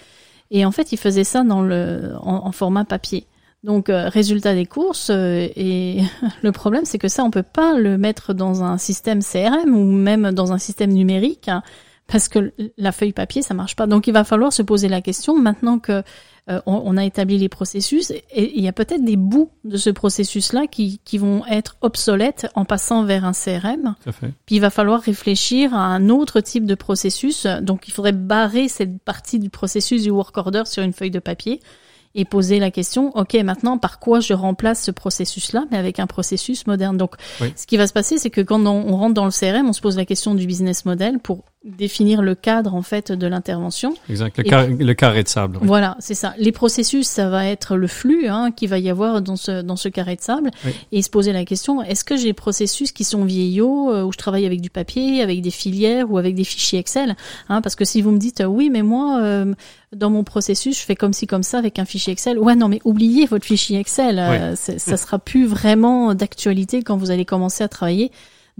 Et 0.51 0.65
en 0.65 0.71
fait, 0.71 0.91
il 0.91 0.97
faisait 0.97 1.23
ça 1.23 1.45
dans 1.45 1.61
le, 1.61 2.15
en, 2.19 2.51
format 2.51 2.83
papier. 2.83 3.25
Donc, 3.63 3.89
euh, 3.89 4.09
résultat 4.09 4.53
des 4.53 4.65
courses. 4.65 5.09
Euh, 5.09 5.47
et 5.55 6.01
le 6.41 6.51
problème, 6.51 6.83
c'est 6.83 6.97
que 6.97 7.07
ça, 7.07 7.23
on 7.23 7.31
peut 7.31 7.43
pas 7.43 7.77
le 7.77 7.97
mettre 7.97 8.33
dans 8.33 8.61
un 8.61 8.77
système 8.77 9.21
CRM 9.21 9.73
ou 9.73 9.85
même 9.85 10.31
dans 10.33 10.51
un 10.51 10.57
système 10.57 10.91
numérique. 10.91 11.47
Hein, 11.47 11.63
parce 12.11 12.27
que 12.27 12.53
la 12.77 12.91
feuille 12.91 13.13
papier, 13.13 13.41
ça 13.41 13.53
marche 13.53 13.75
pas. 13.75 13.87
Donc, 13.87 14.05
il 14.05 14.11
va 14.13 14.25
falloir 14.25 14.51
se 14.51 14.61
poser 14.61 14.89
la 14.89 15.01
question, 15.01 15.39
maintenant 15.39 15.79
que 15.79 16.03
euh, 16.49 16.59
on, 16.65 16.97
a 16.97 17.05
établi 17.05 17.37
les 17.37 17.49
processus 17.49 18.11
et 18.11 18.57
il 18.57 18.63
y 18.63 18.67
a 18.67 18.73
peut-être 18.73 19.05
des 19.05 19.15
bouts 19.15 19.51
de 19.63 19.77
ce 19.77 19.91
processus-là 19.91 20.65
qui, 20.67 20.99
qui 21.05 21.19
vont 21.19 21.45
être 21.45 21.77
obsolètes 21.81 22.47
en 22.55 22.65
passant 22.65 23.05
vers 23.05 23.25
un 23.25 23.31
CRM. 23.31 23.95
Puis 24.45 24.55
il 24.55 24.59
va 24.59 24.71
falloir 24.71 25.01
réfléchir 25.01 25.75
à 25.75 25.85
un 25.85 26.09
autre 26.09 26.41
type 26.41 26.65
de 26.65 26.73
processus. 26.73 27.45
Donc 27.45 27.87
il 27.87 27.91
faudrait 27.91 28.11
barrer 28.11 28.69
cette 28.69 29.03
partie 29.03 29.37
du 29.37 29.51
processus 29.51 30.01
du 30.01 30.09
work 30.09 30.35
order 30.35 30.63
sur 30.65 30.81
une 30.81 30.93
feuille 30.93 31.11
de 31.11 31.19
papier 31.19 31.61
et 32.15 32.25
poser 32.25 32.59
la 32.59 32.71
question, 32.71 33.15
OK, 33.15 33.33
maintenant, 33.35 33.77
par 33.77 33.99
quoi 33.99 34.19
je 34.19 34.33
remplace 34.33 34.83
ce 34.83 34.91
processus-là, 34.91 35.65
mais 35.71 35.77
avec 35.77 35.99
un 35.99 36.07
processus 36.07 36.67
moderne? 36.67 36.97
Donc, 36.97 37.15
ce 37.55 37.65
qui 37.65 37.77
va 37.77 37.87
se 37.87 37.93
passer, 37.93 38.17
c'est 38.17 38.29
que 38.29 38.41
quand 38.41 38.65
on, 38.65 38.97
rentre 38.97 39.13
dans 39.13 39.25
le 39.25 39.31
CRM, 39.31 39.69
on 39.69 39.73
se 39.73 39.81
pose 39.81 39.95
la 39.95 40.05
question 40.05 40.35
du 40.35 40.45
business 40.45 40.85
model 40.85 41.19
pour 41.19 41.45
définir 41.63 42.23
le 42.23 42.33
cadre, 42.33 42.73
en 42.73 42.81
fait, 42.81 43.11
de 43.11 43.27
l'intervention. 43.27 43.93
Exact, 44.09 44.37
le, 44.37 44.93
carré 44.93 45.23
de 45.23 45.27
sable. 45.27 45.59
Voilà, 45.61 45.95
c'est 45.99 46.15
ça. 46.15 46.33
Les 46.39 46.51
processus, 46.51 47.07
ça 47.07 47.29
va 47.29 47.45
être 47.45 47.75
le 47.75 47.85
flux 47.85 48.27
hein, 48.27 48.51
qui 48.51 48.65
va 48.65 48.79
y 48.79 48.89
avoir 48.89 49.21
dans 49.21 49.35
ce, 49.35 49.61
dans 49.61 49.75
ce 49.75 49.87
carré 49.87 50.15
de 50.15 50.21
sable 50.21 50.49
et 50.91 51.01
se 51.03 51.09
poser 51.09 51.33
la 51.33 51.45
question, 51.45 51.83
est-ce 51.83 52.03
que 52.03 52.17
j'ai 52.17 52.25
des 52.25 52.33
processus 52.33 52.91
qui 52.91 53.03
sont 53.03 53.25
vieillots, 53.25 53.93
euh, 53.93 54.03
où 54.03 54.11
je 54.11 54.17
travaille 54.17 54.47
avec 54.47 54.59
du 54.59 54.71
papier, 54.71 55.21
avec 55.21 55.41
des 55.41 55.51
filières 55.51 56.11
ou 56.11 56.17
avec 56.17 56.33
des 56.33 56.43
fichiers 56.43 56.79
Excel 56.79 57.15
hein, 57.47 57.61
Parce 57.61 57.75
que 57.75 57.85
si 57.85 58.01
vous 58.01 58.11
me 58.11 58.17
dites, 58.17 58.43
oui, 58.47 58.71
mais 58.71 58.81
moi, 58.81 59.21
euh, 59.21 59.53
dans 59.95 60.09
mon 60.09 60.23
processus, 60.23 60.79
je 60.79 60.83
fais 60.83 60.95
comme 60.95 61.13
ci 61.13 61.27
comme 61.27 61.43
ça 61.43 61.59
avec 61.59 61.77
un 61.77 61.85
fichier 61.85 62.13
Excel. 62.13 62.39
Ouais, 62.39 62.55
non, 62.55 62.69
mais 62.69 62.79
oubliez 62.85 63.27
votre 63.27 63.45
fichier 63.45 63.79
Excel. 63.79 64.17
Euh, 64.17 64.55
ça 64.55 64.97
sera 64.97 65.19
plus 65.19 65.45
vraiment 65.45 66.15
d'actualité 66.15 66.81
quand 66.81 66.97
vous 66.97 67.11
allez 67.11 67.25
commencer 67.25 67.63
à 67.63 67.67
travailler 67.67 68.11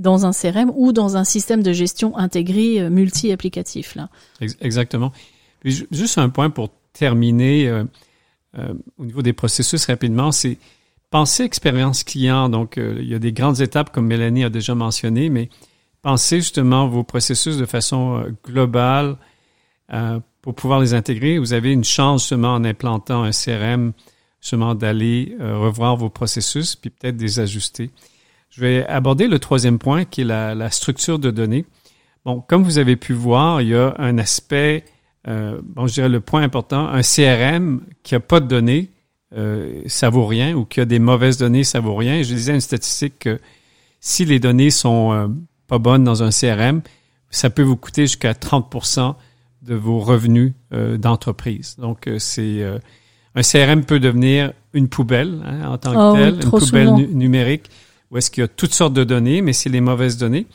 dans 0.01 0.25
un 0.25 0.31
CRM 0.31 0.71
ou 0.75 0.91
dans 0.91 1.15
un 1.15 1.23
système 1.23 1.63
de 1.63 1.71
gestion 1.71 2.17
intégré 2.17 2.81
euh, 2.81 2.89
multi-applicatif. 2.89 3.95
Là. 3.95 4.09
Exactement. 4.59 5.11
Juste 5.63 6.17
un 6.17 6.29
point 6.29 6.49
pour 6.49 6.69
terminer 6.91 7.67
euh, 7.67 7.83
au 8.97 9.05
niveau 9.05 9.21
des 9.21 9.33
processus 9.33 9.85
rapidement, 9.85 10.31
c'est 10.31 10.57
penser 11.11 11.43
expérience 11.43 12.03
client. 12.03 12.49
Donc, 12.49 12.77
il 12.77 13.07
y 13.07 13.13
a 13.13 13.19
des 13.19 13.31
grandes 13.31 13.61
étapes 13.61 13.91
comme 13.91 14.07
Mélanie 14.07 14.43
a 14.43 14.49
déjà 14.49 14.73
mentionné, 14.73 15.29
mais 15.29 15.49
pensez 16.01 16.37
justement 16.37 16.87
vos 16.87 17.03
processus 17.03 17.57
de 17.57 17.65
façon 17.65 18.25
globale 18.43 19.17
pour 20.41 20.55
pouvoir 20.55 20.79
les 20.79 20.95
intégrer, 20.95 21.37
vous 21.37 21.53
avez 21.53 21.71
une 21.71 21.83
chance 21.83 22.23
justement 22.23 22.55
en 22.55 22.63
implantant 22.63 23.23
un 23.23 23.31
CRM 23.31 23.91
justement 24.41 24.73
d'aller 24.73 25.35
revoir 25.39 25.95
vos 25.95 26.09
processus 26.09 26.75
puis 26.75 26.89
peut-être 26.89 27.17
des 27.17 27.39
ajuster. 27.39 27.91
Je 28.51 28.61
vais 28.61 28.85
aborder 28.85 29.27
le 29.27 29.39
troisième 29.39 29.79
point 29.79 30.05
qui 30.05 30.21
est 30.21 30.25
la, 30.25 30.53
la, 30.53 30.69
structure 30.69 31.19
de 31.19 31.31
données. 31.31 31.65
Bon, 32.25 32.41
comme 32.41 32.63
vous 32.63 32.77
avez 32.77 32.95
pu 32.95 33.13
voir, 33.13 33.61
il 33.61 33.69
y 33.69 33.75
a 33.75 33.95
un 33.97 34.17
aspect, 34.17 34.85
bon, 35.25 35.87
je 35.87 35.93
dirais 35.93 36.09
le 36.09 36.19
point 36.19 36.43
important, 36.43 36.87
un 36.87 37.01
CRM 37.01 37.81
qui 38.03 38.13
a 38.13 38.19
pas 38.19 38.39
de 38.39 38.47
données, 38.47 38.91
euh, 39.33 39.81
ça 39.85 40.09
vaut 40.09 40.25
rien 40.25 40.53
ou 40.55 40.65
qu'il 40.65 40.81
y 40.81 40.83
a 40.83 40.85
des 40.85 40.99
mauvaises 40.99 41.37
données, 41.37 41.63
ça 41.63 41.79
vaut 41.79 41.95
rien. 41.95 42.21
Je 42.21 42.33
disais 42.33 42.53
une 42.53 42.61
statistique 42.61 43.19
que 43.19 43.39
si 43.99 44.25
les 44.25 44.39
données 44.39 44.71
sont 44.71 45.13
euh, 45.13 45.27
pas 45.67 45.77
bonnes 45.77 46.03
dans 46.03 46.23
un 46.23 46.29
CRM, 46.29 46.81
ça 47.29 47.49
peut 47.49 47.61
vous 47.61 47.77
coûter 47.77 48.03
jusqu'à 48.03 48.33
30% 48.33 49.15
de 49.61 49.75
vos 49.75 49.99
revenus 49.99 50.53
euh, 50.73 50.97
d'entreprise. 50.97 51.77
Donc, 51.77 52.09
c'est 52.17 52.65
un 53.35 53.41
CRM 53.41 53.85
peut 53.85 53.99
devenir 53.99 54.51
une 54.73 54.89
poubelle 54.89 55.41
hein, 55.45 55.69
en 55.69 55.77
tant 55.77 55.93
que 55.93 55.97
oh, 55.97 56.13
telle, 56.15 56.43
une 56.43 56.49
poubelle 56.49 56.93
numérique 57.13 57.69
où 58.12 58.17
est-ce 58.17 58.30
qu'il 58.30 58.41
y 58.41 58.45
a 58.45 58.47
toutes 58.47 58.74
sortes 58.74 58.93
de 58.93 59.04
données, 59.04 59.41
mais 59.41 59.54
c'est 59.54 59.69
les 59.69 59.82
mauvaises 59.82 60.17
données. 60.17 60.45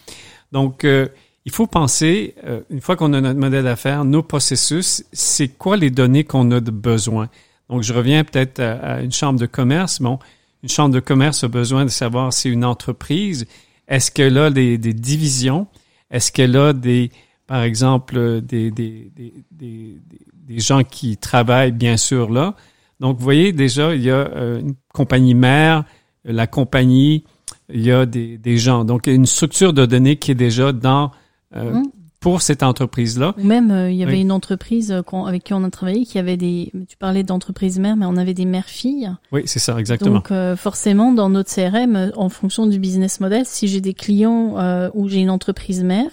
Donc, 0.52 0.84
il 0.84 1.52
faut 1.52 1.66
penser, 1.66 2.34
une 2.70 2.80
fois 2.80 2.96
qu'on 2.96 3.14
a 3.14 3.20
notre 3.20 3.40
modèle 3.40 3.64
d'affaires, 3.64 4.04
nos 4.04 4.22
processus, 4.22 5.04
c'est 5.12 5.48
quoi 5.48 5.76
les 5.76 5.90
données 5.90 6.24
qu'on 6.24 6.50
a 6.50 6.60
de 6.60 6.70
besoin. 6.70 7.28
Donc, 7.68 7.82
je 7.82 7.92
reviens 7.92 8.24
peut-être 8.24 8.60
à, 8.60 9.00
une 9.00 9.12
chambre 9.12 9.40
de 9.40 9.46
commerce. 9.46 10.00
Bon, 10.00 10.18
une 10.62 10.68
chambre 10.68 10.94
de 10.94 11.00
commerce 11.00 11.44
a 11.44 11.48
besoin 11.48 11.84
de 11.84 11.90
savoir 11.90 12.32
si 12.32 12.48
une 12.48 12.64
entreprise, 12.64 13.46
est-ce 13.88 14.10
qu'elle 14.10 14.38
a 14.38 14.50
des, 14.50 14.78
des 14.78 14.92
divisions? 14.92 15.66
Est-ce 16.10 16.30
qu'elle 16.30 16.56
a 16.56 16.72
des, 16.72 17.10
par 17.46 17.62
exemple, 17.62 18.40
des, 18.40 18.70
des, 18.70 19.10
des, 19.50 19.98
des, 20.32 20.60
gens 20.60 20.84
qui 20.84 21.16
travaillent 21.16 21.72
bien 21.72 21.96
sûr 21.96 22.30
là? 22.30 22.54
Donc, 23.00 23.18
vous 23.18 23.24
voyez, 23.24 23.52
déjà, 23.52 23.94
il 23.94 24.02
y 24.02 24.10
a 24.10 24.14
euh, 24.14 24.60
une 24.60 24.74
compagnie 24.92 25.34
mère, 25.34 25.84
la 26.24 26.46
compagnie, 26.46 27.24
il 27.68 27.82
y 27.82 27.92
a 27.92 28.06
des, 28.06 28.38
des 28.38 28.58
gens. 28.58 28.84
Donc, 28.84 29.06
il 29.06 29.10
y 29.10 29.12
a 29.12 29.16
une 29.16 29.26
structure 29.26 29.72
de 29.72 29.86
données 29.86 30.16
qui 30.16 30.30
est 30.30 30.36
déjà 30.36 30.72
dans, 30.72 31.10
euh, 31.54 31.72
mmh 31.72 31.82
pour 32.26 32.42
cette 32.42 32.64
entreprise-là. 32.64 33.34
Même, 33.38 33.70
euh, 33.70 33.88
il 33.88 33.96
y 33.96 34.02
avait 34.02 34.20
une 34.20 34.32
entreprise 34.32 34.90
euh, 34.90 35.02
avec 35.26 35.44
qui 35.44 35.54
on 35.54 35.62
a 35.62 35.70
travaillé 35.70 36.04
qui 36.04 36.18
avait 36.18 36.36
des. 36.36 36.72
Tu 36.88 36.96
parlais 36.96 37.22
d'entreprise 37.22 37.78
mère, 37.78 37.96
mais 37.96 38.04
on 38.04 38.16
avait 38.16 38.34
des 38.34 38.46
mères-filles. 38.46 39.12
Oui, 39.30 39.42
c'est 39.46 39.60
ça, 39.60 39.78
exactement. 39.78 40.16
Donc, 40.16 40.32
euh, 40.32 40.56
forcément, 40.56 41.12
dans 41.12 41.28
notre 41.28 41.54
CRM, 41.54 42.10
en 42.16 42.28
fonction 42.28 42.66
du 42.66 42.80
business 42.80 43.20
model, 43.20 43.44
si 43.44 43.68
j'ai 43.68 43.80
des 43.80 43.94
clients 43.94 44.90
où 44.94 45.08
j'ai 45.08 45.20
une 45.20 45.30
entreprise 45.30 45.84
mère, 45.84 46.10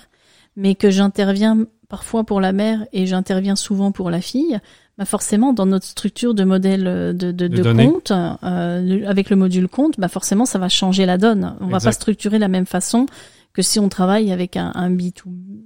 mais 0.55 0.75
que 0.75 0.91
j'interviens 0.91 1.65
parfois 1.89 2.23
pour 2.23 2.41
la 2.41 2.53
mère 2.53 2.85
et 2.93 3.07
j'interviens 3.07 3.55
souvent 3.55 3.91
pour 3.91 4.11
la 4.11 4.21
fille, 4.21 4.59
bah 4.97 5.05
forcément, 5.05 5.53
dans 5.53 5.65
notre 5.65 5.85
structure 5.85 6.33
de 6.35 6.43
modèle 6.43 6.83
de, 6.83 7.31
de, 7.31 7.47
de, 7.47 7.73
compte, 7.73 8.11
avec 8.11 9.29
le 9.29 9.35
module 9.35 9.67
compte, 9.67 9.99
bah 9.99 10.07
forcément, 10.07 10.45
ça 10.45 10.59
va 10.59 10.69
changer 10.69 11.05
la 11.05 11.17
donne. 11.17 11.55
On 11.61 11.67
va 11.67 11.79
pas 11.79 11.91
structurer 11.91 12.37
de 12.37 12.41
la 12.41 12.47
même 12.47 12.67
façon 12.67 13.07
que 13.53 13.61
si 13.61 13.79
on 13.79 13.87
travaille 13.87 14.31
avec 14.31 14.57
un, 14.57 14.71
un, 14.73 14.89
B2, 14.89 15.21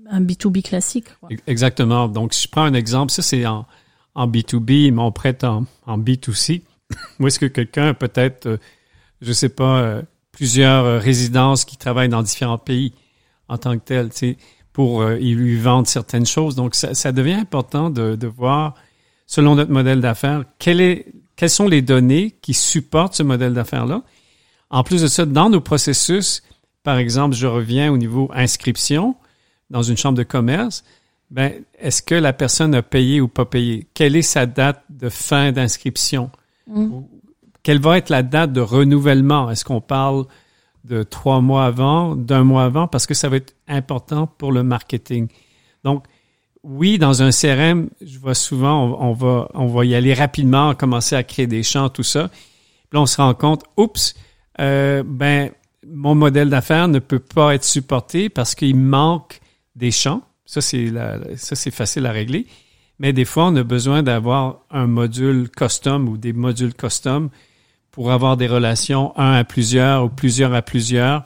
un 0.10 0.22
B2B 0.22 0.62
classique. 0.62 1.06
Quoi. 1.20 1.30
Exactement. 1.48 2.08
Donc, 2.08 2.34
si 2.34 2.44
je 2.44 2.52
prends 2.52 2.64
un 2.64 2.74
exemple, 2.74 3.12
ça 3.12 3.22
c'est 3.22 3.46
en, 3.46 3.66
en 4.14 4.28
B2B, 4.28 4.92
mais 4.92 5.02
on 5.02 5.12
prête 5.12 5.44
en, 5.44 5.66
en 5.86 5.98
B2C. 5.98 6.64
Où 7.20 7.28
est-ce 7.28 7.40
que 7.40 7.46
quelqu'un 7.46 7.94
peut-être, 7.94 8.48
euh, 8.48 8.58
je 9.22 9.32
sais 9.32 9.50
pas, 9.50 9.80
euh, 9.80 10.02
plusieurs 10.32 10.86
euh, 10.86 11.00
résidences 11.00 11.66
qui 11.66 11.78
travaillent 11.78 12.10
dans 12.10 12.24
différents 12.24 12.58
pays 12.58 12.94
en 13.48 13.58
tant 13.58 13.78
que 13.78 13.84
tel, 13.84 14.10
tu 14.10 14.18
sais, 14.18 14.38
pour 14.74 15.10
ils 15.12 15.36
lui 15.36 15.58
vendent 15.58 15.88
certaines 15.88 16.26
choses. 16.26 16.56
Donc, 16.56 16.76
ça, 16.76 16.94
ça 16.94 17.12
devient 17.12 17.34
important 17.34 17.90
de, 17.90 18.16
de 18.16 18.28
voir, 18.28 18.76
selon 19.28 19.56
notre 19.56 19.72
modèle 19.72 20.02
d'affaires, 20.02 20.44
quelle 20.58 21.04
quelles 21.36 21.52
sont 21.52 21.68
les 21.68 21.84
données 21.84 22.36
qui 22.42 22.56
supportent 22.56 23.14
ce 23.14 23.24
modèle 23.24 23.54
d'affaires-là? 23.54 24.02
En 24.72 24.84
plus 24.84 25.04
de 25.04 25.08
ça, 25.08 25.26
dans 25.26 25.52
nos 25.52 25.62
processus, 25.62 26.42
par 26.84 26.98
exemple, 26.98 27.36
je 27.36 27.46
reviens 27.46 27.92
au 27.92 27.98
niveau 27.98 28.30
inscription 28.34 29.16
dans 29.70 29.84
une 29.84 29.98
chambre 29.98 30.18
de 30.18 30.24
commerce, 30.24 30.84
ben, 31.30 31.54
est-ce 31.78 32.02
que 32.02 32.16
la 32.16 32.34
personne 32.34 32.74
a 32.74 32.82
payé 32.82 33.22
ou 33.22 33.28
pas 33.28 33.46
payé? 33.46 33.88
Quelle 33.94 34.16
est 34.16 34.22
sa 34.22 34.46
date 34.46 34.84
de 34.90 35.10
fin 35.10 35.52
d'inscription? 35.52 36.32
Mm. 36.68 37.02
Quelle 37.64 37.82
va 37.82 37.98
être 37.98 38.10
la 38.10 38.24
date 38.24 38.54
de 38.54 38.62
renouvellement? 38.62 39.52
Est-ce 39.52 39.66
qu'on 39.66 39.82
parle 39.82 40.26
de 40.86 41.04
trois 41.04 41.42
mois 41.42 41.66
avant, 41.66 42.16
d'un 42.16 42.44
mois 42.44 42.64
avant? 42.64 42.88
Parce 42.88 43.06
que 43.06 43.14
ça 43.14 43.28
va 43.28 43.36
être 43.36 43.56
important 43.68 44.26
pour 44.26 44.52
le 44.52 44.64
marketing. 44.64 45.28
Donc, 45.84 46.06
oui, 46.64 46.98
dans 46.98 47.24
un 47.24 47.32
CRM, 47.32 47.90
je 48.02 48.20
vois 48.20 48.36
souvent, 48.36 48.98
on, 49.00 49.14
va, 49.14 49.50
on 49.54 49.68
va 49.68 49.86
y 49.86 49.96
aller 49.96 50.14
rapidement, 50.14 50.76
commencer 50.76 51.16
à 51.16 51.24
créer 51.24 51.48
des 51.48 51.64
champs, 51.64 51.90
tout 51.90 52.04
ça. 52.04 52.30
Puis 52.30 52.94
là, 52.94 53.02
on 53.02 53.06
se 53.06 53.18
rend 53.18 53.34
compte, 53.34 53.64
oups, 53.78 54.16
euh, 54.60 55.04
ben, 55.06 55.52
mon 55.88 56.16
modèle 56.16 56.50
d'affaires 56.50 56.88
ne 56.88 57.00
peut 57.00 57.20
pas 57.20 57.56
être 57.56 57.64
supporté 57.64 58.30
parce 58.30 58.56
qu'il 58.56 58.76
manque 58.76 59.40
des 59.76 59.92
champs. 59.92 60.22
Ça, 60.46 60.62
c'est 60.62 60.92
ça, 61.36 61.56
c'est 61.56 61.72
facile 61.72 62.06
à 62.06 62.12
régler. 62.12 62.48
Mais 63.00 63.14
des 63.14 63.26
fois, 63.26 63.48
on 63.48 63.56
a 63.56 63.64
besoin 63.64 64.02
d'avoir 64.02 64.62
un 64.72 64.88
module 64.88 65.50
custom 65.50 66.10
ou 66.10 66.18
des 66.18 66.34
modules 66.34 66.74
custom 66.74 67.30
pour 67.92 68.12
avoir 68.12 68.38
des 68.38 68.48
relations 68.48 69.18
un 69.18 69.34
à 69.34 69.44
plusieurs 69.44 70.06
ou 70.06 70.10
plusieurs 70.10 70.54
à 70.54 70.62
plusieurs 70.62 71.24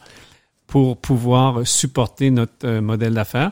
pour 0.68 0.98
pouvoir 0.98 1.66
supporter 1.68 2.32
notre 2.32 2.66
euh, 2.66 2.82
modèle 2.82 3.14
d'affaires. 3.14 3.52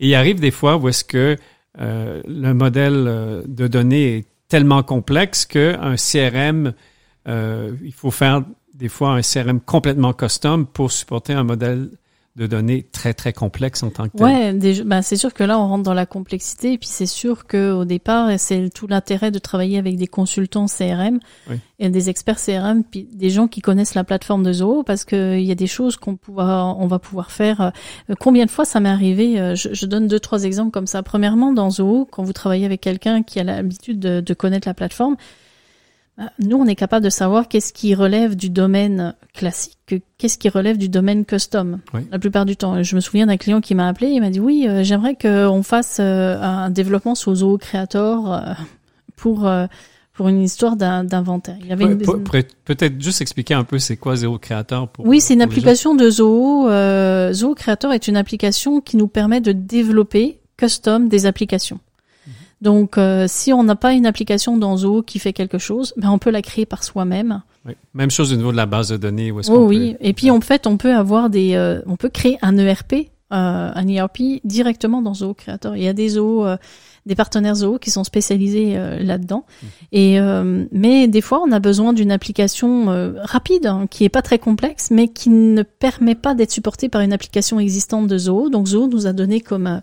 Et 0.00 0.08
il 0.08 0.14
arrive 0.14 0.40
des 0.40 0.50
fois 0.50 0.76
où 0.76 0.88
est-ce 0.88 1.04
que 1.04 1.36
euh, 1.78 2.22
le 2.26 2.52
modèle 2.52 3.04
euh, 3.06 3.42
de 3.46 3.66
données 3.66 4.18
est 4.18 4.26
tellement 4.48 4.82
complexe 4.82 5.44
qu'un 5.44 5.96
CRM, 5.96 6.72
il 7.26 7.92
faut 7.92 8.12
faire 8.12 8.44
des 8.74 8.88
fois 8.88 9.10
un 9.10 9.20
CRM 9.20 9.60
complètement 9.60 10.12
custom 10.12 10.66
pour 10.66 10.92
supporter 10.92 11.32
un 11.32 11.42
modèle 11.42 11.90
de 12.36 12.46
données 12.46 12.86
très 12.92 13.14
très 13.14 13.32
complexe 13.32 13.82
en 13.82 13.90
tant 13.90 14.08
que. 14.08 14.22
Ouais, 14.22 14.52
ben 14.84 15.00
c'est 15.00 15.16
sûr 15.16 15.32
que 15.32 15.42
là 15.42 15.58
on 15.58 15.68
rentre 15.68 15.84
dans 15.84 15.94
la 15.94 16.04
complexité 16.04 16.74
et 16.74 16.78
puis 16.78 16.88
c'est 16.88 17.06
sûr 17.06 17.46
que 17.46 17.72
au 17.72 17.86
départ 17.86 18.30
c'est 18.38 18.68
tout 18.68 18.86
l'intérêt 18.86 19.30
de 19.30 19.38
travailler 19.38 19.78
avec 19.78 19.96
des 19.96 20.06
consultants 20.06 20.66
CRM 20.66 21.18
et 21.78 21.88
des 21.88 22.10
experts 22.10 22.38
CRM 22.38 22.84
puis 22.84 23.08
des 23.10 23.30
gens 23.30 23.48
qui 23.48 23.62
connaissent 23.62 23.94
la 23.94 24.04
plateforme 24.04 24.42
de 24.42 24.52
Zoho 24.52 24.82
parce 24.82 25.06
que 25.06 25.38
il 25.38 25.44
y 25.44 25.52
a 25.52 25.54
des 25.54 25.66
choses 25.66 25.96
qu'on 25.96 26.16
pouvoir 26.16 26.78
on 26.78 26.86
va 26.86 26.98
pouvoir 26.98 27.30
faire. 27.30 27.60
Euh, 27.60 28.14
combien 28.20 28.44
de 28.44 28.50
fois 28.50 28.66
ça 28.66 28.80
m'est 28.80 28.90
arrivé 28.90 29.40
euh, 29.40 29.54
je, 29.54 29.72
je, 29.72 29.86
donne 29.86 30.06
deux 30.06 30.20
trois 30.20 30.44
exemples 30.44 30.72
comme 30.72 30.86
ça. 30.86 31.02
Premièrement 31.02 31.52
dans 31.52 31.70
Zoho 31.70 32.06
quand 32.10 32.22
vous 32.22 32.34
travaillez 32.34 32.66
avec 32.66 32.82
quelqu'un 32.82 33.22
qui 33.22 33.40
a 33.40 33.44
l'habitude 33.44 33.98
de, 33.98 34.20
de 34.20 34.34
connaître 34.34 34.68
la 34.68 34.74
plateforme 34.74 35.16
nous, 36.38 36.56
on 36.56 36.66
est 36.66 36.76
capable 36.76 37.04
de 37.04 37.10
savoir 37.10 37.46
qu'est-ce 37.46 37.74
qui 37.74 37.94
relève 37.94 38.36
du 38.36 38.48
domaine 38.48 39.14
classique, 39.34 39.76
qu'est-ce 40.16 40.38
qui 40.38 40.48
relève 40.48 40.78
du 40.78 40.88
domaine 40.88 41.26
custom. 41.26 41.80
La 42.10 42.18
plupart 42.18 42.46
du 42.46 42.56
temps, 42.56 42.82
je 42.82 42.96
me 42.96 43.00
souviens 43.00 43.26
d'un 43.26 43.36
client 43.36 43.60
qui 43.60 43.74
m'a 43.74 43.86
appelé, 43.86 44.08
il 44.08 44.20
m'a 44.20 44.30
dit 44.30 44.40
oui, 44.40 44.66
euh, 44.66 44.82
j'aimerais 44.82 45.14
qu'on 45.14 45.62
fasse 45.62 45.98
euh, 46.00 46.40
un 46.40 46.70
développement 46.70 47.14
sous 47.14 47.34
Zoho 47.36 47.58
Creator 47.58 48.32
euh, 48.32 48.40
pour 49.16 49.50
pour 50.14 50.28
une 50.28 50.40
histoire 50.40 50.76
d'inventaire. 50.76 51.58
Il 51.62 51.70
avait 51.70 51.94
peut-être 52.64 53.02
juste 53.02 53.20
expliquer 53.20 53.52
un 53.52 53.64
peu 53.64 53.78
c'est 53.78 53.98
quoi 53.98 54.16
Zoho 54.16 54.38
Creator 54.38 54.88
pour 54.88 55.06
Oui, 55.06 55.20
c'est 55.20 55.34
une 55.34 55.42
application 55.42 55.94
de 55.94 56.08
Zoho. 56.08 56.70
Zoho 57.34 57.54
Creator 57.54 57.92
est 57.92 58.08
une 58.08 58.16
application 58.16 58.80
qui 58.80 58.96
nous 58.96 59.08
permet 59.08 59.42
de 59.42 59.52
développer 59.52 60.40
custom 60.56 61.10
des 61.10 61.26
applications. 61.26 61.80
Donc, 62.62 62.96
euh, 62.96 63.26
si 63.28 63.52
on 63.52 63.62
n'a 63.62 63.76
pas 63.76 63.92
une 63.92 64.06
application 64.06 64.56
dans 64.56 64.76
Zoho 64.78 65.02
qui 65.02 65.18
fait 65.18 65.32
quelque 65.32 65.58
chose, 65.58 65.92
ben 65.96 66.10
on 66.10 66.18
peut 66.18 66.30
la 66.30 66.42
créer 66.42 66.66
par 66.66 66.84
soi-même. 66.84 67.42
Oui. 67.66 67.74
Même 67.94 68.10
chose 68.10 68.32
au 68.32 68.36
niveau 68.36 68.52
de 68.52 68.56
la 68.56 68.66
base 68.66 68.88
de 68.88 68.96
données. 68.96 69.30
Où 69.30 69.40
oh, 69.48 69.66
oui. 69.66 69.96
Et 70.00 70.12
puis 70.12 70.30
en 70.30 70.40
fait, 70.40 70.66
on 70.66 70.76
peut 70.76 70.94
avoir 70.94 71.28
des, 71.28 71.54
euh, 71.54 71.82
on 71.86 71.96
peut 71.96 72.08
créer 72.08 72.38
un 72.40 72.56
ERP, 72.56 72.94
euh, 72.94 73.70
un 73.74 73.88
ERP 73.88 74.40
directement 74.44 75.02
dans 75.02 75.14
Zoho 75.14 75.34
Creator. 75.34 75.76
Il 75.76 75.82
y 75.82 75.88
a 75.88 75.92
des 75.92 76.10
Zoho, 76.10 76.46
des 77.04 77.14
partenaires 77.14 77.56
Zoho 77.56 77.78
qui 77.78 77.90
sont 77.90 78.04
spécialisés 78.04 78.78
là-dedans. 79.00 79.44
Mhm. 79.62 79.68
Et 79.92 80.18
mais 80.72 81.08
des 81.08 81.20
fois, 81.20 81.42
on 81.46 81.52
a 81.52 81.58
besoin 81.58 81.92
d'une 81.92 82.12
application 82.12 82.86
rapide, 83.22 83.66
hein, 83.66 83.86
qui 83.90 84.04
est 84.04 84.08
pas 84.08 84.22
très 84.22 84.38
complexe, 84.38 84.90
mais 84.90 85.08
qui 85.08 85.28
ne 85.28 85.62
permet 85.62 86.14
pas 86.14 86.34
d'être 86.34 86.52
supportée 86.52 86.88
par 86.88 87.02
une 87.02 87.12
application 87.12 87.60
existante 87.60 88.06
de 88.06 88.16
Zoho. 88.16 88.48
Donc 88.48 88.68
Zoho 88.68 88.86
nous 88.86 89.06
a 89.06 89.12
donné 89.12 89.40
comme 89.40 89.82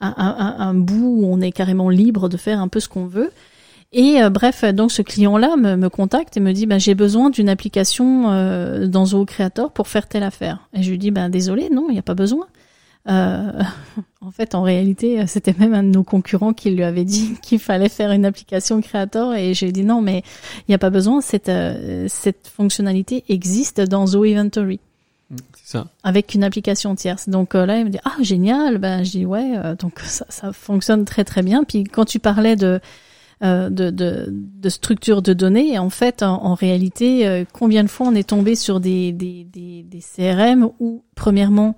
un, 0.00 0.56
un, 0.58 0.74
bout 0.74 1.22
où 1.22 1.26
on 1.26 1.40
est 1.40 1.52
carrément 1.52 1.88
libre 1.88 2.28
de 2.28 2.36
faire 2.36 2.60
un 2.60 2.68
peu 2.68 2.80
ce 2.80 2.88
qu'on 2.88 3.06
veut. 3.06 3.30
Et 3.92 4.20
euh, 4.20 4.28
bref, 4.28 4.64
donc 4.64 4.90
ce 4.90 5.02
client-là 5.02 5.56
me, 5.56 5.76
me, 5.76 5.88
contacte 5.88 6.36
et 6.36 6.40
me 6.40 6.52
dit, 6.52 6.66
ben, 6.66 6.80
j'ai 6.80 6.94
besoin 6.94 7.30
d'une 7.30 7.48
application 7.48 8.30
euh, 8.30 8.88
dans 8.88 9.06
Zoho 9.06 9.24
Creator 9.24 9.72
pour 9.72 9.86
faire 9.86 10.08
telle 10.08 10.24
affaire. 10.24 10.68
Et 10.74 10.82
je 10.82 10.90
lui 10.90 10.98
dis, 10.98 11.12
ben, 11.12 11.28
désolé, 11.28 11.68
non, 11.70 11.86
il 11.88 11.92
n'y 11.92 11.98
a 12.00 12.02
pas 12.02 12.14
besoin. 12.14 12.46
Euh, 13.08 13.52
en 14.20 14.30
fait, 14.30 14.54
en 14.54 14.62
réalité, 14.62 15.26
c'était 15.26 15.54
même 15.58 15.74
un 15.74 15.82
de 15.82 15.88
nos 15.88 16.04
concurrents 16.04 16.52
qui 16.52 16.70
lui 16.70 16.82
avait 16.82 17.04
dit 17.04 17.36
qu'il 17.42 17.58
fallait 17.58 17.88
faire 17.88 18.10
une 18.10 18.24
application 18.24 18.80
Creator 18.80 19.34
et 19.34 19.54
j'ai 19.54 19.72
dit 19.72 19.84
non, 19.84 20.00
mais 20.00 20.22
il 20.60 20.70
n'y 20.70 20.74
a 20.74 20.78
pas 20.78 20.90
besoin. 20.90 21.20
Cette, 21.20 21.48
euh, 21.48 22.06
cette 22.08 22.48
fonctionnalité 22.48 23.24
existe 23.28 23.80
dans 23.80 24.06
Zoho 24.06 24.24
Inventory. 24.24 24.80
Ça. 25.62 25.86
Avec 26.02 26.34
une 26.34 26.44
application 26.44 26.94
tierce. 26.94 27.28
Donc 27.28 27.54
euh, 27.54 27.66
là, 27.66 27.78
il 27.78 27.86
me 27.86 27.90
dit 27.90 27.98
ah 28.04 28.16
génial. 28.20 28.78
Ben 28.78 29.04
je 29.04 29.10
dis 29.10 29.26
ouais. 29.26 29.56
Euh, 29.56 29.74
donc 29.74 30.00
ça, 30.04 30.26
ça 30.28 30.52
fonctionne 30.52 31.04
très 31.04 31.24
très 31.24 31.42
bien. 31.42 31.64
Puis 31.64 31.84
quand 31.84 32.04
tu 32.04 32.18
parlais 32.18 32.56
de 32.56 32.80
euh, 33.42 33.68
de, 33.68 33.90
de, 33.90 34.26
de, 34.28 34.68
structure 34.68 35.20
de 35.20 35.32
données. 35.32 35.76
En 35.78 35.90
fait, 35.90 36.22
en, 36.22 36.54
réalité, 36.54 37.26
euh, 37.26 37.44
combien 37.52 37.82
de 37.82 37.90
fois 37.90 38.06
on 38.06 38.14
est 38.14 38.28
tombé 38.28 38.54
sur 38.54 38.78
des, 38.78 39.12
des, 39.12 39.44
des, 39.44 39.82
des 39.82 39.98
CRM 39.98 40.70
où, 40.78 41.02
premièrement, 41.16 41.74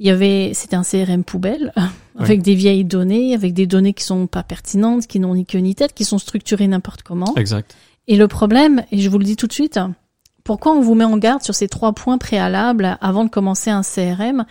il 0.00 0.08
y 0.08 0.10
avait, 0.10 0.50
c'était 0.54 0.74
un 0.74 0.82
CRM 0.82 1.22
poubelle 1.22 1.72
avec 2.18 2.42
des 2.42 2.54
vieilles 2.54 2.84
données, 2.84 3.32
avec 3.32 3.54
des 3.54 3.66
données 3.66 3.94
qui 3.94 4.02
sont 4.02 4.26
pas 4.26 4.42
pertinentes, 4.42 5.06
qui 5.06 5.20
n'ont 5.20 5.36
ni 5.36 5.46
queue 5.46 5.60
ni 5.60 5.76
tête, 5.76 5.94
qui 5.94 6.04
sont 6.04 6.18
structurées 6.18 6.66
n'importe 6.66 7.04
comment. 7.04 7.32
Exact. 7.36 7.74
Et 8.08 8.16
le 8.16 8.26
problème, 8.26 8.82
et 8.90 8.98
je 8.98 9.08
vous 9.08 9.18
le 9.18 9.24
dis 9.24 9.36
tout 9.36 9.46
de 9.46 9.52
suite, 9.52 9.78
pourquoi 10.46 10.72
on 10.72 10.80
vous 10.80 10.94
met 10.94 11.04
en 11.04 11.18
garde 11.18 11.42
sur 11.42 11.54
ces 11.54 11.68
trois 11.68 11.92
points 11.92 12.18
préalables 12.18 12.96
avant 13.00 13.24
de 13.24 13.30
commencer 13.30 13.68
un 13.68 13.82
CRM 13.82 14.46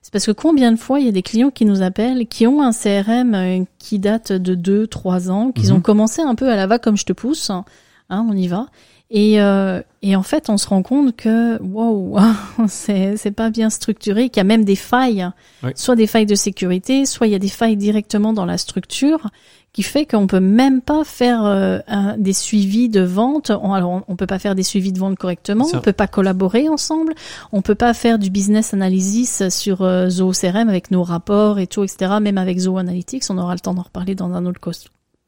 C'est 0.00 0.12
parce 0.12 0.24
que 0.24 0.30
combien 0.30 0.70
de 0.70 0.78
fois 0.78 1.00
il 1.00 1.06
y 1.06 1.08
a 1.08 1.12
des 1.12 1.22
clients 1.22 1.50
qui 1.50 1.64
nous 1.64 1.82
appellent, 1.82 2.28
qui 2.28 2.46
ont 2.46 2.62
un 2.62 2.72
CRM 2.72 3.34
euh, 3.34 3.64
qui 3.78 3.98
date 3.98 4.32
de 4.32 4.54
deux, 4.54 4.86
trois 4.86 5.30
ans, 5.30 5.50
qui 5.50 5.72
ont 5.72 5.76
mhm. 5.76 5.82
commencé 5.82 6.22
un 6.22 6.36
peu 6.36 6.48
à 6.48 6.56
la 6.56 6.68
va 6.68 6.78
comme 6.78 6.96
je 6.96 7.04
te 7.04 7.12
pousse, 7.12 7.50
hein, 7.50 7.64
on 8.10 8.36
y 8.36 8.46
va, 8.46 8.66
et, 9.12 9.40
euh, 9.40 9.82
et 10.02 10.14
en 10.14 10.22
fait, 10.22 10.48
on 10.50 10.56
se 10.56 10.68
rend 10.68 10.84
compte 10.84 11.16
que 11.16 11.60
wow, 11.60 12.16
c'est 12.68 13.16
c'est 13.16 13.32
pas 13.32 13.50
bien 13.50 13.68
structuré, 13.68 14.28
qu'il 14.28 14.38
y 14.38 14.40
a 14.40 14.44
même 14.44 14.64
des 14.64 14.76
failles, 14.76 15.28
soit 15.74 15.96
des 15.96 16.06
failles 16.06 16.26
de 16.26 16.36
sécurité, 16.36 17.06
soit 17.06 17.26
il 17.26 17.32
y 17.32 17.36
a 17.36 17.40
des 17.40 17.48
failles 17.48 17.76
directement 17.76 18.32
dans 18.32 18.46
la 18.46 18.56
structure, 18.56 19.28
qui 19.72 19.82
fait 19.82 20.04
qu'on 20.04 20.26
peut 20.26 20.40
même 20.40 20.80
pas 20.80 21.04
faire 21.04 21.44
euh, 21.44 21.78
des 22.18 22.32
suivis 22.32 22.88
de 22.88 23.00
vente. 23.00 23.50
On, 23.50 23.72
alors, 23.72 24.02
on, 24.06 24.16
peut 24.16 24.26
pas 24.26 24.38
faire 24.38 24.54
des 24.54 24.62
suivis 24.62 24.92
de 24.92 24.98
vente 24.98 25.16
correctement, 25.16 25.66
on 25.72 25.80
peut 25.80 25.92
pas 25.92 26.08
collaborer 26.08 26.68
ensemble, 26.68 27.14
on 27.52 27.62
peut 27.62 27.74
pas 27.74 27.94
faire 27.94 28.18
du 28.18 28.30
business 28.30 28.74
analysis 28.74 29.48
sur 29.48 29.82
euh, 29.82 30.08
Zoho 30.08 30.32
CRM 30.32 30.68
avec 30.68 30.90
nos 30.90 31.02
rapports 31.02 31.58
et 31.58 31.66
tout, 31.66 31.84
etc. 31.84 32.14
Même 32.20 32.38
avec 32.38 32.58
Zoho 32.58 32.78
Analytics, 32.78 33.24
on 33.30 33.38
aura 33.38 33.54
le 33.54 33.60
temps 33.60 33.74
d'en 33.74 33.82
reparler 33.82 34.14
dans 34.14 34.32
un 34.32 34.46
autre 34.46 34.60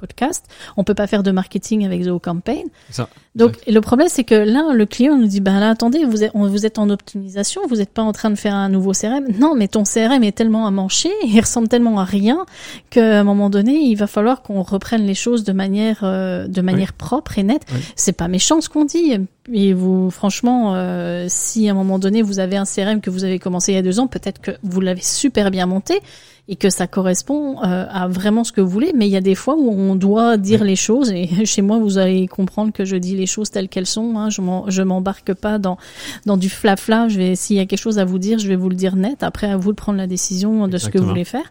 podcast. 0.02 0.46
On 0.76 0.82
peut 0.82 0.94
pas 0.94 1.06
faire 1.06 1.22
de 1.22 1.30
marketing 1.30 1.86
avec 1.86 2.02
Zoho 2.02 2.18
Campaign. 2.18 2.64
Ça, 2.90 3.08
Donc 3.36 3.52
le 3.68 3.80
problème 3.80 4.08
c'est 4.10 4.24
que 4.24 4.34
là 4.34 4.72
le 4.74 4.84
client 4.84 5.16
nous 5.16 5.28
dit 5.28 5.40
ben 5.40 5.60
là 5.60 5.70
attendez 5.70 6.04
vous 6.04 6.24
êtes 6.24 6.32
vous 6.34 6.66
êtes 6.66 6.80
en 6.80 6.90
optimisation, 6.90 7.60
vous 7.68 7.76
n'êtes 7.76 7.90
pas 7.90 8.02
en 8.02 8.12
train 8.12 8.30
de 8.30 8.34
faire 8.34 8.54
un 8.54 8.68
nouveau 8.68 8.90
CRM. 8.92 9.28
Non 9.38 9.54
mais 9.54 9.68
ton 9.68 9.84
CRM 9.84 10.24
est 10.24 10.36
tellement 10.36 10.66
à 10.66 10.72
mancher, 10.72 11.12
il 11.24 11.40
ressemble 11.40 11.68
tellement 11.68 12.00
à 12.00 12.04
rien 12.04 12.44
qu'à 12.90 13.20
un 13.20 13.24
moment 13.24 13.48
donné 13.48 13.74
il 13.74 13.94
va 13.94 14.08
falloir 14.08 14.42
qu'on 14.42 14.62
reprenne 14.62 15.06
les 15.06 15.14
choses 15.14 15.44
de 15.44 15.52
manière 15.52 16.00
euh, 16.02 16.48
de 16.48 16.60
manière 16.60 16.92
propre 16.92 17.38
et 17.38 17.44
nette. 17.44 17.64
C'est 17.94 18.16
pas 18.16 18.26
méchant 18.26 18.60
ce 18.60 18.68
qu'on 18.68 18.84
dit. 18.84 19.18
Et 19.52 19.72
vous, 19.72 20.10
franchement, 20.10 20.74
euh, 20.76 21.26
si 21.28 21.68
à 21.68 21.72
un 21.72 21.74
moment 21.74 21.98
donné 21.98 22.22
vous 22.22 22.38
avez 22.38 22.56
un 22.56 22.64
CRM 22.64 23.00
que 23.00 23.10
vous 23.10 23.24
avez 23.24 23.38
commencé 23.38 23.72
il 23.72 23.74
y 23.74 23.78
a 23.78 23.82
deux 23.82 23.98
ans, 23.98 24.06
peut-être 24.06 24.40
que 24.40 24.52
vous 24.62 24.80
l'avez 24.80 25.00
super 25.02 25.50
bien 25.50 25.66
monté 25.66 26.00
et 26.48 26.56
que 26.56 26.70
ça 26.70 26.88
correspond 26.88 27.62
euh, 27.62 27.86
à 27.88 28.08
vraiment 28.08 28.42
ce 28.42 28.50
que 28.50 28.60
vous 28.60 28.68
voulez. 28.68 28.92
Mais 28.96 29.06
il 29.06 29.12
y 29.12 29.16
a 29.16 29.20
des 29.20 29.36
fois 29.36 29.54
où 29.56 29.70
on 29.70 29.94
doit 29.94 30.36
dire 30.36 30.64
les 30.64 30.74
choses 30.76 31.10
et 31.12 31.28
chez 31.44 31.62
moi 31.62 31.78
vous 31.78 31.98
allez 31.98 32.26
comprendre 32.26 32.72
que 32.72 32.84
je 32.84 32.96
dis 32.96 33.16
les 33.16 33.26
choses 33.26 33.50
telles 33.50 33.68
qu'elles 33.68 33.86
sont. 33.86 34.18
Hein. 34.18 34.28
Je 34.30 34.82
m'embarque 34.82 35.34
pas 35.34 35.58
dans 35.58 35.78
dans 36.26 36.36
du 36.36 36.48
flafla. 36.48 37.08
Je 37.08 37.18
vais 37.18 37.36
s'il 37.36 37.56
y 37.56 37.60
a 37.60 37.66
quelque 37.66 37.78
chose 37.78 37.98
à 37.98 38.04
vous 38.04 38.18
dire, 38.18 38.38
je 38.38 38.48
vais 38.48 38.56
vous 38.56 38.68
le 38.68 38.74
dire 38.74 38.96
net. 38.96 39.22
Après 39.22 39.48
à 39.48 39.56
vous 39.56 39.70
de 39.70 39.76
prendre 39.76 39.98
la 39.98 40.08
décision 40.08 40.66
de 40.66 40.78
ce 40.78 40.88
que 40.88 40.98
vous 40.98 41.06
voulez 41.06 41.24
faire. 41.24 41.48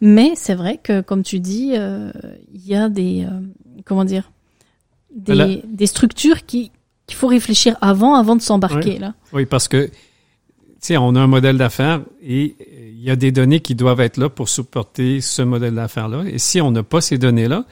Mais 0.00 0.32
c'est 0.36 0.54
vrai 0.54 0.78
que 0.82 1.00
comme 1.00 1.22
tu 1.22 1.40
dis, 1.40 1.72
euh, 1.74 2.12
il 2.52 2.66
y 2.66 2.74
a 2.74 2.88
des 2.90 3.24
euh, 3.24 3.40
comment 3.84 4.04
dire 4.04 4.30
des, 5.14 5.62
des 5.64 5.86
structures 5.86 6.44
qui 6.44 6.70
qu'il 7.06 7.16
faut 7.16 7.28
réfléchir 7.28 7.76
avant 7.80 8.14
avant 8.14 8.36
de 8.36 8.42
s'embarquer 8.42 8.98
là. 8.98 9.14
Oui, 9.32 9.46
parce 9.46 9.68
que 9.68 9.90
on 10.92 11.14
a 11.14 11.20
un 11.20 11.26
modèle 11.26 11.56
d'affaires 11.56 12.02
et 12.22 12.56
il 12.90 13.02
y 13.02 13.10
a 13.10 13.16
des 13.16 13.32
données 13.32 13.60
qui 13.60 13.74
doivent 13.74 14.00
être 14.00 14.16
là 14.16 14.28
pour 14.28 14.48
supporter 14.48 15.20
ce 15.20 15.42
modèle 15.42 15.74
d'affaires-là. 15.74 16.24
Et 16.26 16.38
si 16.38 16.60
on 16.60 16.70
n'a 16.70 16.82
pas 16.82 17.00
ces 17.00 17.18
données-là, 17.18 17.64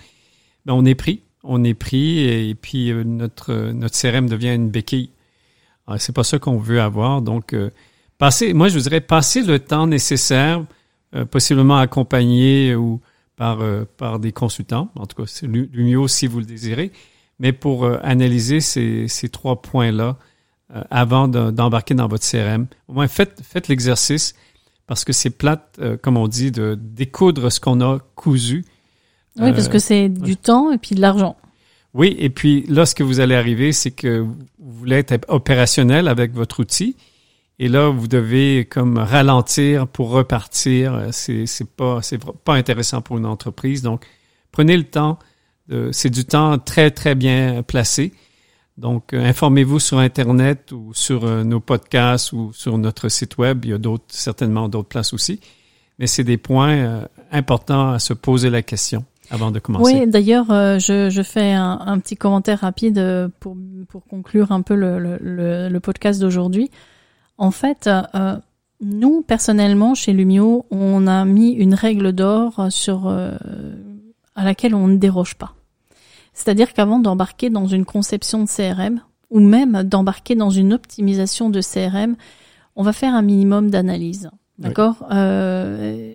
ben 0.66 0.74
on 0.74 0.84
est 0.84 0.94
pris. 0.94 1.22
On 1.42 1.64
est 1.64 1.74
pris 1.74 2.20
et, 2.20 2.54
puis 2.54 2.90
euh, 2.90 3.02
notre, 3.04 3.54
notre 3.72 3.98
CRM 3.98 4.28
devient 4.28 4.54
une 4.54 4.70
béquille. 4.70 5.10
C'est 5.98 6.14
pas 6.14 6.24
ça 6.24 6.38
qu'on 6.38 6.58
veut 6.58 6.80
avoir. 6.80 7.20
Donc, 7.22 7.52
euh, 7.52 7.70
moi, 8.54 8.68
je 8.68 8.78
dirais, 8.78 9.00
passer 9.00 9.42
le 9.42 9.58
temps 9.58 9.86
nécessaire, 9.86 10.64
euh, 11.14 11.24
possiblement 11.26 11.76
accompagné 11.76 12.74
ou 12.74 13.00
par, 13.36 13.58
par 13.96 14.20
des 14.20 14.32
consultants. 14.32 14.90
En 14.94 15.06
tout 15.06 15.20
cas, 15.20 15.26
c'est 15.26 15.46
le 15.46 16.08
si 16.08 16.26
vous 16.26 16.38
le 16.38 16.46
désirez. 16.46 16.92
Mais 17.40 17.52
pour 17.52 17.84
analyser 18.02 18.60
ces, 18.60 19.08
ces 19.08 19.28
trois 19.28 19.60
points-là, 19.60 20.16
euh, 20.74 20.82
avant 20.90 21.28
d'embarquer 21.28 21.92
dans 21.92 22.08
votre 22.08 22.26
CRM. 22.26 22.66
Au 22.88 22.94
moins, 22.94 23.06
faites, 23.06 23.42
faites 23.42 23.68
l'exercice 23.68 24.34
parce 24.86 25.04
que 25.04 25.12
c'est 25.12 25.28
plate, 25.28 25.76
euh, 25.80 25.98
comme 26.00 26.16
on 26.16 26.28
dit, 26.28 26.50
de 26.50 26.78
découdre 26.80 27.52
ce 27.52 27.60
qu'on 27.60 27.82
a 27.82 27.98
cousu. 28.14 28.64
Oui, 29.38 29.52
parce 29.52 29.68
que 29.68 29.78
c'est 29.78 30.08
du 30.08 30.36
temps 30.36 30.72
et 30.72 30.78
puis 30.78 30.94
de 30.94 31.00
l'argent. 31.02 31.36
Oui, 31.92 32.16
et 32.18 32.30
puis 32.30 32.64
là, 32.68 32.86
ce 32.86 32.94
que 32.94 33.02
vous 33.02 33.20
allez 33.20 33.34
arriver, 33.34 33.72
c'est 33.72 33.90
que 33.90 34.20
vous 34.20 34.34
voulez 34.58 34.96
être 34.96 35.26
opérationnel 35.28 36.08
avec 36.08 36.32
votre 36.32 36.60
outil. 36.60 36.96
Et 37.58 37.68
là, 37.68 37.90
vous 37.90 38.08
devez 38.08 38.64
comme 38.64 38.96
ralentir 38.96 39.86
pour 39.86 40.08
repartir. 40.08 41.08
C'est, 41.12 41.44
c'est 41.44 41.68
pas, 41.68 42.00
c'est 42.00 42.18
pas 42.44 42.54
intéressant 42.54 43.02
pour 43.02 43.18
une 43.18 43.26
entreprise. 43.26 43.82
Donc, 43.82 44.06
prenez 44.52 44.78
le 44.78 44.84
temps. 44.84 45.18
c'est 45.92 46.10
du 46.10 46.24
temps 46.24 46.58
très, 46.58 46.90
très 46.90 47.14
bien 47.14 47.62
placé. 47.62 48.14
Donc, 48.78 49.12
euh, 49.12 49.22
informez-vous 49.22 49.78
sur 49.78 49.98
Internet 49.98 50.72
ou 50.72 50.92
sur 50.94 51.24
euh, 51.24 51.44
nos 51.44 51.60
podcasts 51.60 52.32
ou 52.32 52.52
sur 52.52 52.78
notre 52.78 53.08
site 53.08 53.36
web. 53.38 53.64
Il 53.64 53.70
y 53.70 53.74
a 53.74 53.78
d'autres, 53.78 54.04
certainement 54.08 54.68
d'autres 54.68 54.88
places 54.88 55.12
aussi. 55.12 55.40
Mais 55.98 56.06
c'est 56.06 56.24
des 56.24 56.38
points 56.38 56.76
euh, 56.76 57.04
importants 57.30 57.90
à 57.90 57.98
se 57.98 58.14
poser 58.14 58.48
la 58.48 58.62
question 58.62 59.04
avant 59.30 59.50
de 59.50 59.58
commencer. 59.58 60.00
Oui, 60.00 60.06
d'ailleurs, 60.06 60.46
je, 60.48 61.22
fais 61.24 61.52
un, 61.52 61.98
petit 62.00 62.16
commentaire 62.16 62.60
rapide 62.60 63.30
pour, 63.40 63.56
pour 63.88 64.04
conclure 64.04 64.52
un 64.52 64.60
peu 64.60 64.74
le, 64.74 64.98
le, 64.98 65.68
le 65.68 65.80
podcast 65.80 66.20
d'aujourd'hui. 66.20 66.70
En 67.38 67.50
fait, 67.50 67.88
nous, 68.82 69.22
personnellement, 69.22 69.94
chez 69.94 70.12
Lumio, 70.12 70.66
on 70.70 71.06
a 71.06 71.24
mis 71.24 71.52
une 71.52 71.72
règle 71.72 72.12
d'or 72.12 72.66
sur 72.68 73.08
à 73.08 74.44
laquelle 74.44 74.74
on 74.74 74.86
ne 74.86 74.96
déroge 74.96 75.34
pas. 75.36 75.54
C'est-à-dire 76.32 76.72
qu'avant 76.72 76.98
d'embarquer 76.98 77.50
dans 77.50 77.66
une 77.66 77.84
conception 77.84 78.42
de 78.42 78.48
CRM, 78.48 79.00
ou 79.30 79.40
même 79.40 79.82
d'embarquer 79.82 80.34
dans 80.34 80.50
une 80.50 80.72
optimisation 80.72 81.50
de 81.50 81.60
CRM, 81.60 82.16
on 82.76 82.82
va 82.82 82.92
faire 82.92 83.14
un 83.14 83.22
minimum 83.22 83.70
d'analyse. 83.70 84.30
D'accord? 84.58 85.06
Euh, 85.10 86.12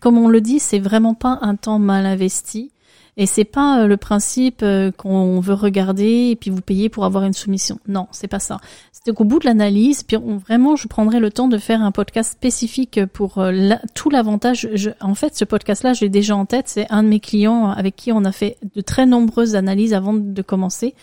Comme 0.00 0.18
on 0.18 0.28
le 0.28 0.40
dit, 0.40 0.58
c'est 0.58 0.78
vraiment 0.78 1.14
pas 1.14 1.38
un 1.42 1.54
temps 1.54 1.78
mal 1.78 2.06
investi. 2.06 2.72
Et 3.20 3.26
c'est 3.26 3.44
pas 3.44 3.80
euh, 3.80 3.86
le 3.88 3.96
principe 3.96 4.60
euh, 4.62 4.92
qu'on 4.92 5.40
veut 5.40 5.54
regarder 5.54 6.28
et 6.30 6.36
puis 6.36 6.50
vous 6.50 6.60
payer 6.60 6.88
pour 6.88 7.04
avoir 7.04 7.24
une 7.24 7.32
soumission. 7.32 7.80
Non, 7.88 8.06
c'est 8.12 8.28
pas 8.28 8.38
ça. 8.38 8.58
C'est 8.92 9.12
qu'au 9.12 9.24
bout 9.24 9.40
de 9.40 9.46
l'analyse, 9.46 10.04
puis 10.04 10.16
vraiment, 10.16 10.76
je 10.76 10.86
prendrai 10.86 11.18
le 11.18 11.32
temps 11.32 11.48
de 11.48 11.58
faire 11.58 11.82
un 11.82 11.90
podcast 11.90 12.30
spécifique 12.32 13.04
pour 13.06 13.38
euh, 13.38 13.74
tout 13.94 14.08
l'avantage. 14.08 14.68
En 15.00 15.16
fait, 15.16 15.34
ce 15.34 15.44
podcast-là, 15.44 15.94
je 15.94 16.02
l'ai 16.02 16.08
déjà 16.08 16.36
en 16.36 16.46
tête. 16.46 16.68
C'est 16.68 16.86
un 16.90 17.02
de 17.02 17.08
mes 17.08 17.18
clients 17.18 17.70
avec 17.70 17.96
qui 17.96 18.12
on 18.12 18.24
a 18.24 18.30
fait 18.30 18.56
de 18.76 18.80
très 18.80 19.04
nombreuses 19.04 19.56
analyses 19.56 19.94
avant 19.94 20.14
de 20.14 20.42
commencer 20.42 20.94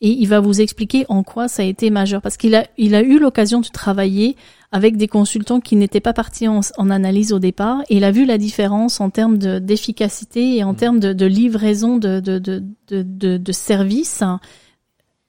et 0.00 0.10
il 0.10 0.26
va 0.26 0.40
vous 0.40 0.60
expliquer 0.60 1.06
en 1.08 1.22
quoi 1.22 1.46
ça 1.48 1.62
a 1.62 1.64
été 1.64 1.88
majeur 1.88 2.20
parce 2.20 2.36
qu'il 2.36 2.56
a 2.56 2.66
il 2.76 2.96
a 2.96 3.02
eu 3.02 3.20
l'occasion 3.20 3.60
de 3.60 3.68
travailler 3.68 4.36
avec 4.72 4.96
des 4.96 5.06
consultants 5.06 5.60
qui 5.60 5.76
n'étaient 5.76 6.00
pas 6.00 6.14
partis 6.14 6.48
en, 6.48 6.62
analyse 6.90 7.32
au 7.32 7.38
départ 7.38 7.82
et 7.90 7.96
il 7.96 8.04
a 8.04 8.10
vu 8.10 8.24
la 8.24 8.38
différence 8.38 9.00
en 9.00 9.10
termes 9.10 9.36
d'efficacité 9.38 10.56
et 10.56 10.64
en 10.64 10.72
mmh. 10.72 10.76
termes 10.76 11.00
de, 11.00 11.12
de 11.12 11.26
livraison 11.26 11.98
de 11.98 12.20
de 12.20 12.38
de 12.38 12.64
de, 12.88 13.36
de 13.36 13.52
services 13.52 14.24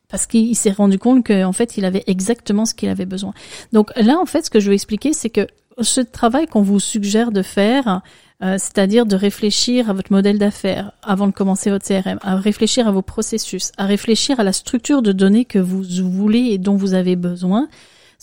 parce 0.07 0.27
qu'il 0.27 0.55
s'est 0.55 0.71
rendu 0.71 0.97
compte 0.97 1.27
qu'en 1.27 1.51
fait 1.51 1.77
il 1.77 1.85
avait 1.85 2.03
exactement 2.07 2.65
ce 2.65 2.73
qu'il 2.73 2.89
avait 2.89 3.05
besoin. 3.05 3.33
Donc 3.73 3.91
là 3.97 4.17
en 4.17 4.25
fait 4.25 4.45
ce 4.45 4.49
que 4.49 4.59
je 4.59 4.69
veux 4.69 4.73
expliquer 4.73 5.11
c'est 5.11 5.29
que 5.29 5.47
ce 5.81 6.01
travail 6.01 6.47
qu'on 6.47 6.61
vous 6.61 6.79
suggère 6.79 7.31
de 7.31 7.41
faire, 7.41 8.01
euh, 8.43 8.57
c'est-à-dire 8.59 9.05
de 9.05 9.15
réfléchir 9.15 9.89
à 9.89 9.93
votre 9.93 10.11
modèle 10.11 10.37
d'affaires 10.37 10.91
avant 11.01 11.27
de 11.27 11.31
commencer 11.31 11.69
votre 11.69 11.85
CRM, 11.85 12.19
à 12.21 12.35
réfléchir 12.35 12.87
à 12.87 12.91
vos 12.91 13.01
processus, 13.01 13.71
à 13.77 13.85
réfléchir 13.85 14.39
à 14.39 14.43
la 14.43 14.53
structure 14.53 15.01
de 15.01 15.11
données 15.11 15.45
que 15.45 15.59
vous 15.59 15.83
voulez 16.09 16.49
et 16.51 16.57
dont 16.57 16.75
vous 16.75 16.93
avez 16.93 17.15
besoin. 17.15 17.67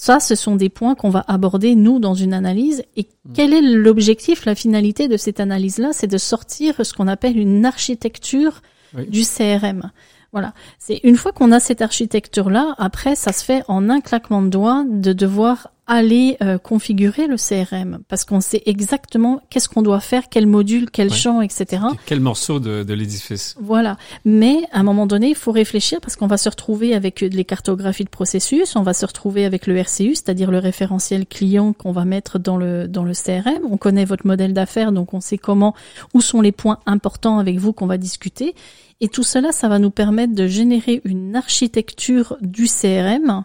Ça, 0.03 0.19
ce 0.19 0.35
sont 0.35 0.57
des 0.57 0.71
points 0.71 0.95
qu'on 0.95 1.11
va 1.11 1.27
aborder, 1.29 1.75
nous, 1.75 1.99
dans 1.99 2.15
une 2.15 2.33
analyse. 2.33 2.83
Et 2.97 3.03
hmm. 3.03 3.33
quel 3.35 3.53
est 3.53 3.61
l'objectif, 3.61 4.47
la 4.47 4.55
finalité 4.55 5.09
de 5.09 5.19
cette 5.19 5.41
analyse-là? 5.41 5.91
C'est 5.93 6.07
de 6.07 6.17
sortir 6.17 6.75
ce 6.83 6.95
qu'on 6.95 7.07
appelle 7.07 7.37
une 7.37 7.67
architecture 7.67 8.63
du 8.95 9.25
CRM. 9.25 9.91
Voilà. 10.33 10.55
C'est 10.79 11.01
une 11.05 11.19
fois 11.19 11.33
qu'on 11.33 11.53
a 11.53 11.61
cette 11.61 11.83
architecture-là, 11.83 12.75
après, 12.79 13.15
ça 13.15 13.35
se 13.35 13.45
fait 13.45 13.63
en 13.69 13.91
un 13.91 14.01
claquement 14.01 14.41
de 14.41 14.49
doigts 14.49 14.87
de 14.89 15.13
devoir 15.13 15.71
aller 15.91 16.37
euh, 16.41 16.57
configurer 16.57 17.27
le 17.27 17.37
CRM 17.37 17.99
parce 18.07 18.25
qu'on 18.25 18.41
sait 18.41 18.63
exactement 18.65 19.43
qu'est-ce 19.51 19.69
qu'on 19.69 19.83
doit 19.83 19.99
faire, 19.99 20.29
quel 20.31 20.47
module, 20.47 20.89
quel 20.89 21.13
champ, 21.13 21.41
etc. 21.41 21.83
Quel 22.07 22.21
morceau 22.21 22.61
de, 22.61 22.85
de 22.85 22.95
l'édifice. 22.95 23.57
Voilà. 23.61 23.97
Mais 24.25 24.69
à 24.71 24.79
un 24.79 24.83
moment 24.85 25.07
donné, 25.07 25.31
il 25.31 25.35
faut 25.35 25.51
réfléchir 25.51 26.01
parce 26.01 26.15
qu'on 26.15 26.29
va 26.29 26.37
se 26.37 26.49
retrouver 26.49 26.95
avec 26.95 27.21
les 27.21 27.45
cartographies 27.45 28.05
de 28.05 28.09
processus, 28.09 28.77
on 28.77 28.83
va 28.83 28.95
se 28.95 29.05
retrouver 29.05 29.45
avec 29.45 29.67
le 29.67 29.77
RCU, 29.77 30.15
c'est-à-dire 30.15 30.53
le 30.53 30.59
référentiel 30.59 31.27
client 31.27 31.73
qu'on 31.73 31.91
va 31.91 32.05
mettre 32.05 32.39
dans 32.39 32.57
le 32.57 32.87
dans 32.87 33.03
le 33.03 33.13
CRM. 33.13 33.63
On 33.69 33.77
connaît 33.77 34.05
votre 34.05 34.29
modèle 34.29 34.55
d'affaires, 34.55 34.93
donc 34.93 35.13
on 35.13 35.21
sait 35.21 35.39
comment, 35.39 35.75
où 36.15 36.21
sont 36.21 36.41
les 36.41 36.53
points 36.53 36.79
importants 36.87 37.41
avec 37.41 37.59
vous 37.59 37.73
qu'on 37.73 37.87
va 37.89 37.99
discuter. 37.99 38.55
Et 39.01 39.09
tout 39.09 39.25
cela, 39.25 39.51
ça 39.51 39.69
va 39.69 39.81
nous 39.81 39.91
permettre 39.91 40.35
de 40.35 40.47
générer 40.47 41.01
une 41.05 41.35
architecture 41.35 42.37
du 42.43 42.67
CRM 42.67 43.45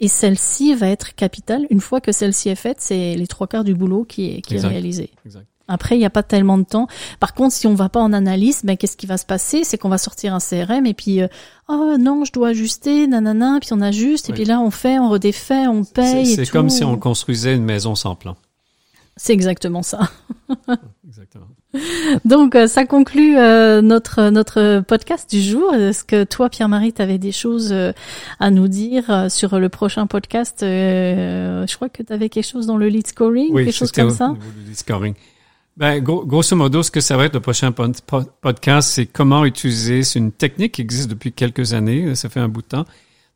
et 0.00 0.08
celle-ci 0.08 0.74
va 0.74 0.88
être 0.88 1.14
capitale. 1.14 1.66
Une 1.70 1.80
fois 1.80 2.00
que 2.00 2.12
celle-ci 2.12 2.48
est 2.48 2.54
faite, 2.54 2.78
c'est 2.80 3.14
les 3.14 3.26
trois 3.26 3.46
quarts 3.46 3.64
du 3.64 3.74
boulot 3.74 4.04
qui 4.04 4.36
est, 4.36 4.40
qui 4.42 4.56
est 4.56 4.66
réalisé. 4.66 5.10
Exact. 5.24 5.46
Après, 5.68 5.96
il 5.96 5.98
n'y 5.98 6.06
a 6.06 6.10
pas 6.10 6.22
tellement 6.22 6.56
de 6.56 6.64
temps. 6.64 6.88
Par 7.20 7.34
contre, 7.34 7.54
si 7.54 7.66
on 7.66 7.74
va 7.74 7.90
pas 7.90 8.00
en 8.00 8.14
analyse, 8.14 8.62
ben 8.64 8.76
qu'est-ce 8.76 8.96
qui 8.96 9.04
va 9.04 9.18
se 9.18 9.26
passer? 9.26 9.64
C'est 9.64 9.76
qu'on 9.76 9.90
va 9.90 9.98
sortir 9.98 10.34
un 10.34 10.38
CRM 10.38 10.86
et 10.86 10.94
puis 10.94 11.20
euh, 11.20 11.28
oh 11.68 11.96
non, 12.00 12.24
je 12.24 12.32
dois 12.32 12.48
ajuster, 12.48 13.06
nanana, 13.06 13.58
puis 13.60 13.68
on 13.72 13.82
ajuste 13.82 14.30
et 14.30 14.32
puis 14.32 14.46
là 14.46 14.60
on 14.60 14.70
fait, 14.70 14.98
on 14.98 15.10
redéfait, 15.10 15.66
on 15.66 15.84
paye. 15.84 16.26
C'est 16.26 16.48
comme 16.48 16.70
si 16.70 16.84
on 16.84 16.96
construisait 16.96 17.54
une 17.54 17.64
maison 17.64 17.94
sans 17.94 18.14
plan. 18.14 18.36
C'est 19.18 19.32
exactement 19.32 19.82
ça. 19.82 20.10
exactement. 21.06 21.48
Donc 22.24 22.54
euh, 22.54 22.66
ça 22.68 22.86
conclut 22.86 23.36
euh, 23.36 23.82
notre 23.82 24.30
notre 24.30 24.80
podcast 24.80 25.28
du 25.28 25.42
jour. 25.42 25.74
Est-ce 25.74 26.04
que 26.04 26.24
toi, 26.24 26.48
Pierre-Marie, 26.48 26.92
tu 26.92 27.02
avais 27.02 27.18
des 27.18 27.32
choses 27.32 27.72
euh, 27.72 27.92
à 28.38 28.50
nous 28.50 28.68
dire 28.68 29.26
sur 29.28 29.58
le 29.58 29.68
prochain 29.68 30.06
podcast 30.06 30.58
Je 30.60 31.74
crois 31.74 31.88
que 31.88 32.02
tu 32.02 32.12
avais 32.12 32.28
quelque 32.28 32.46
chose 32.46 32.66
dans 32.66 32.76
le 32.76 32.86
lead 32.86 33.08
scoring, 33.08 33.52
quelque 33.54 33.72
chose 33.72 33.92
comme 33.92 34.10
ça. 34.10 34.28
Le 34.28 34.68
lead 34.68 34.76
scoring. 34.76 35.14
Ben, 35.76 36.00
grosso 36.02 36.56
modo, 36.56 36.82
ce 36.82 36.90
que 36.90 37.00
ça 37.00 37.16
va 37.16 37.26
être 37.26 37.34
le 37.34 37.40
prochain 37.40 37.72
podcast, 37.72 38.88
c'est 38.88 39.06
comment 39.06 39.44
utiliser. 39.44 40.02
C'est 40.04 40.18
une 40.18 40.32
technique 40.32 40.72
qui 40.72 40.80
existe 40.80 41.08
depuis 41.08 41.32
quelques 41.32 41.72
années. 41.72 42.14
Ça 42.14 42.28
fait 42.28 42.40
un 42.40 42.48
bout 42.48 42.62
de 42.62 42.68
temps. 42.68 42.84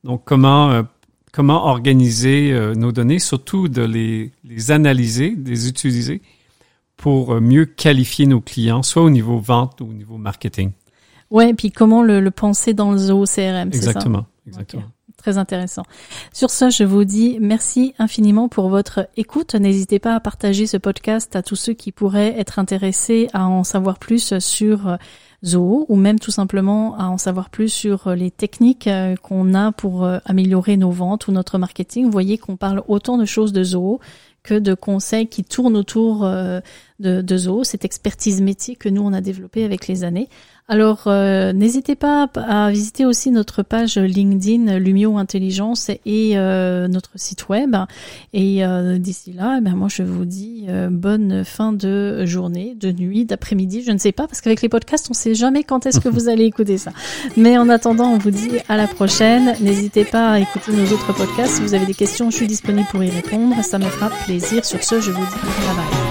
Donc, 0.05 0.23
comment 0.25 0.85
comment 1.33 1.67
organiser 1.67 2.53
nos 2.77 2.93
données, 2.93 3.19
surtout 3.19 3.69
de 3.69 3.83
les, 3.83 4.33
les 4.45 4.71
analyser, 4.71 5.35
de 5.35 5.49
les 5.49 5.69
utiliser 5.69 6.23
pour 7.03 7.33
euh, 7.33 7.41
mieux 7.41 7.65
qualifier 7.65 8.27
nos 8.27 8.41
clients, 8.41 8.85
soit 8.85 9.03
au 9.03 9.11
niveau 9.11 9.39
vente 9.39 9.81
ou 9.81 9.87
au 9.87 9.93
niveau 9.93 10.19
marketing. 10.19 10.71
Ouais, 11.31 11.51
et 11.51 11.55
puis 11.55 11.73
comment 11.73 12.03
le, 12.03 12.31
penser 12.31 12.75
dans 12.75 12.93
le 12.93 12.99
zoo 12.99 13.25
CRM, 13.25 13.73
c'est 13.73 13.83
ça? 13.83 13.91
Exactement, 13.91 14.27
exactement. 14.47 14.85
Très 15.17 15.39
intéressant. 15.39 15.83
Sur 16.33 16.51
ce, 16.51 16.71
je 16.71 16.85
vous 16.85 17.05
dis 17.05 17.39
merci 17.41 17.95
infiniment 17.99 18.49
pour 18.49 18.69
votre 18.69 19.09
écoute. 19.17 19.55
N'hésitez 19.55 19.99
pas 19.99 20.15
à 20.15 20.21
partager 20.21 20.67
ce 20.67 20.77
podcast 20.77 21.35
à 21.35 21.43
tous 21.43 21.57
ceux 21.57 21.75
qui 21.75 21.93
pourraient 21.93 22.39
être 22.39 22.59
intéressés 22.59 23.29
à 23.33 23.47
en 23.47 23.65
savoir 23.65 23.99
plus 23.99 24.39
sur 24.39 24.89
euh, 24.89 24.97
Zoho 25.45 25.87
ou 25.89 25.97
même 25.97 26.19
tout 26.19 26.31
simplement 26.31 26.97
à 26.97 27.07
en 27.07 27.19
savoir 27.19 27.51
plus 27.51 27.69
sur 27.69 28.07
euh, 28.07 28.15
les 28.15 28.31
techniques 28.31 28.89
qu'on 29.23 29.55
a 29.55 29.73
pour 29.73 30.09
améliorer 30.25 30.77
nos 30.77 30.91
ventes 30.91 31.29
ou 31.29 31.33
notre 31.33 31.59
marketing. 31.59 32.05
Vous 32.05 32.11
voyez 32.11 32.39
qu'on 32.39 32.57
parle 32.57 32.83
autant 32.89 33.19
de 33.19 33.25
choses 33.25 33.53
de 33.53 33.63
Zoho 33.63 34.01
que 34.43 34.55
de 34.55 34.75
conseils 34.75 35.29
qui 35.29 35.45
tournent 35.45 35.77
autour 35.77 36.25
euh, 36.25 36.61
de, 37.01 37.23
de 37.23 37.63
cette 37.65 37.85
expertise 37.85 38.41
métier 38.41 38.77
que 38.77 38.89
nous 38.89 39.03
on 39.03 39.13
a 39.13 39.21
développée 39.21 39.65
avec 39.65 39.89
les 39.89 40.05
années. 40.05 40.29
Alors 40.69 41.05
euh, 41.07 41.53
n'hésitez 41.53 41.97
pas 41.97 42.29
à 42.37 42.71
visiter 42.71 43.05
aussi 43.05 43.31
notre 43.31 43.63
page 43.63 43.97
LinkedIn 43.97 44.79
Lumio 44.79 45.19
Intelligence 45.19 45.91
et 46.07 46.39
euh, 46.39 46.89
notre 46.89 47.11
site 47.17 47.49
web. 47.49 47.77
Et 48.33 48.63
d'ici 48.99 49.33
là, 49.33 49.57
eh 49.59 49.61
ben 49.61 49.75
moi 49.75 49.89
je 49.91 50.03
vous 50.03 50.25
dis 50.25 50.67
bonne 50.91 51.45
fin 51.45 51.73
de 51.73 52.25
journée, 52.25 52.75
de 52.79 52.93
nuit, 52.93 53.25
d'après-midi, 53.25 53.83
je 53.83 53.93
ne 53.93 53.99
sais 53.99 54.13
pas 54.13 54.27
parce 54.27 54.41
qu'avec 54.41 54.63
les 54.63 54.69
podcasts 54.69 55.09
on 55.11 55.15
sait 55.15 55.35
jamais 55.35 55.65
quand 55.65 55.87
est-ce 55.87 56.01
que 56.01 56.09
vous 56.09 56.29
allez 56.29 56.45
écouter 56.45 56.79
ça. 56.79 56.93
Mais 57.37 57.59
en 57.59 57.69
attendant, 57.69 58.11
on 58.11 58.19
vous 58.19 58.31
dit 58.31 58.51
à 58.69 58.77
la 58.77 58.87
prochaine. 58.87 59.55
N'hésitez 59.61 60.05
pas 60.05 60.33
à 60.33 60.39
écouter 60.39 60.73
nos 60.73 60.85
autres 60.93 61.13
podcasts. 61.13 61.57
Si 61.57 61.63
vous 61.63 61.75
avez 61.75 61.87
des 61.87 61.95
questions, 61.95 62.31
je 62.31 62.37
suis 62.37 62.47
disponible 62.47 62.89
pour 62.91 63.03
y 63.03 63.11
répondre. 63.11 63.55
Ça 63.63 63.79
me 63.79 63.85
fera 63.85 64.11
plaisir. 64.25 64.65
Sur 64.65 64.83
ce, 64.83 65.01
je 65.01 65.11
vous 65.11 65.25
dis 65.25 65.41
bye 65.67 65.77
bye. 65.77 66.02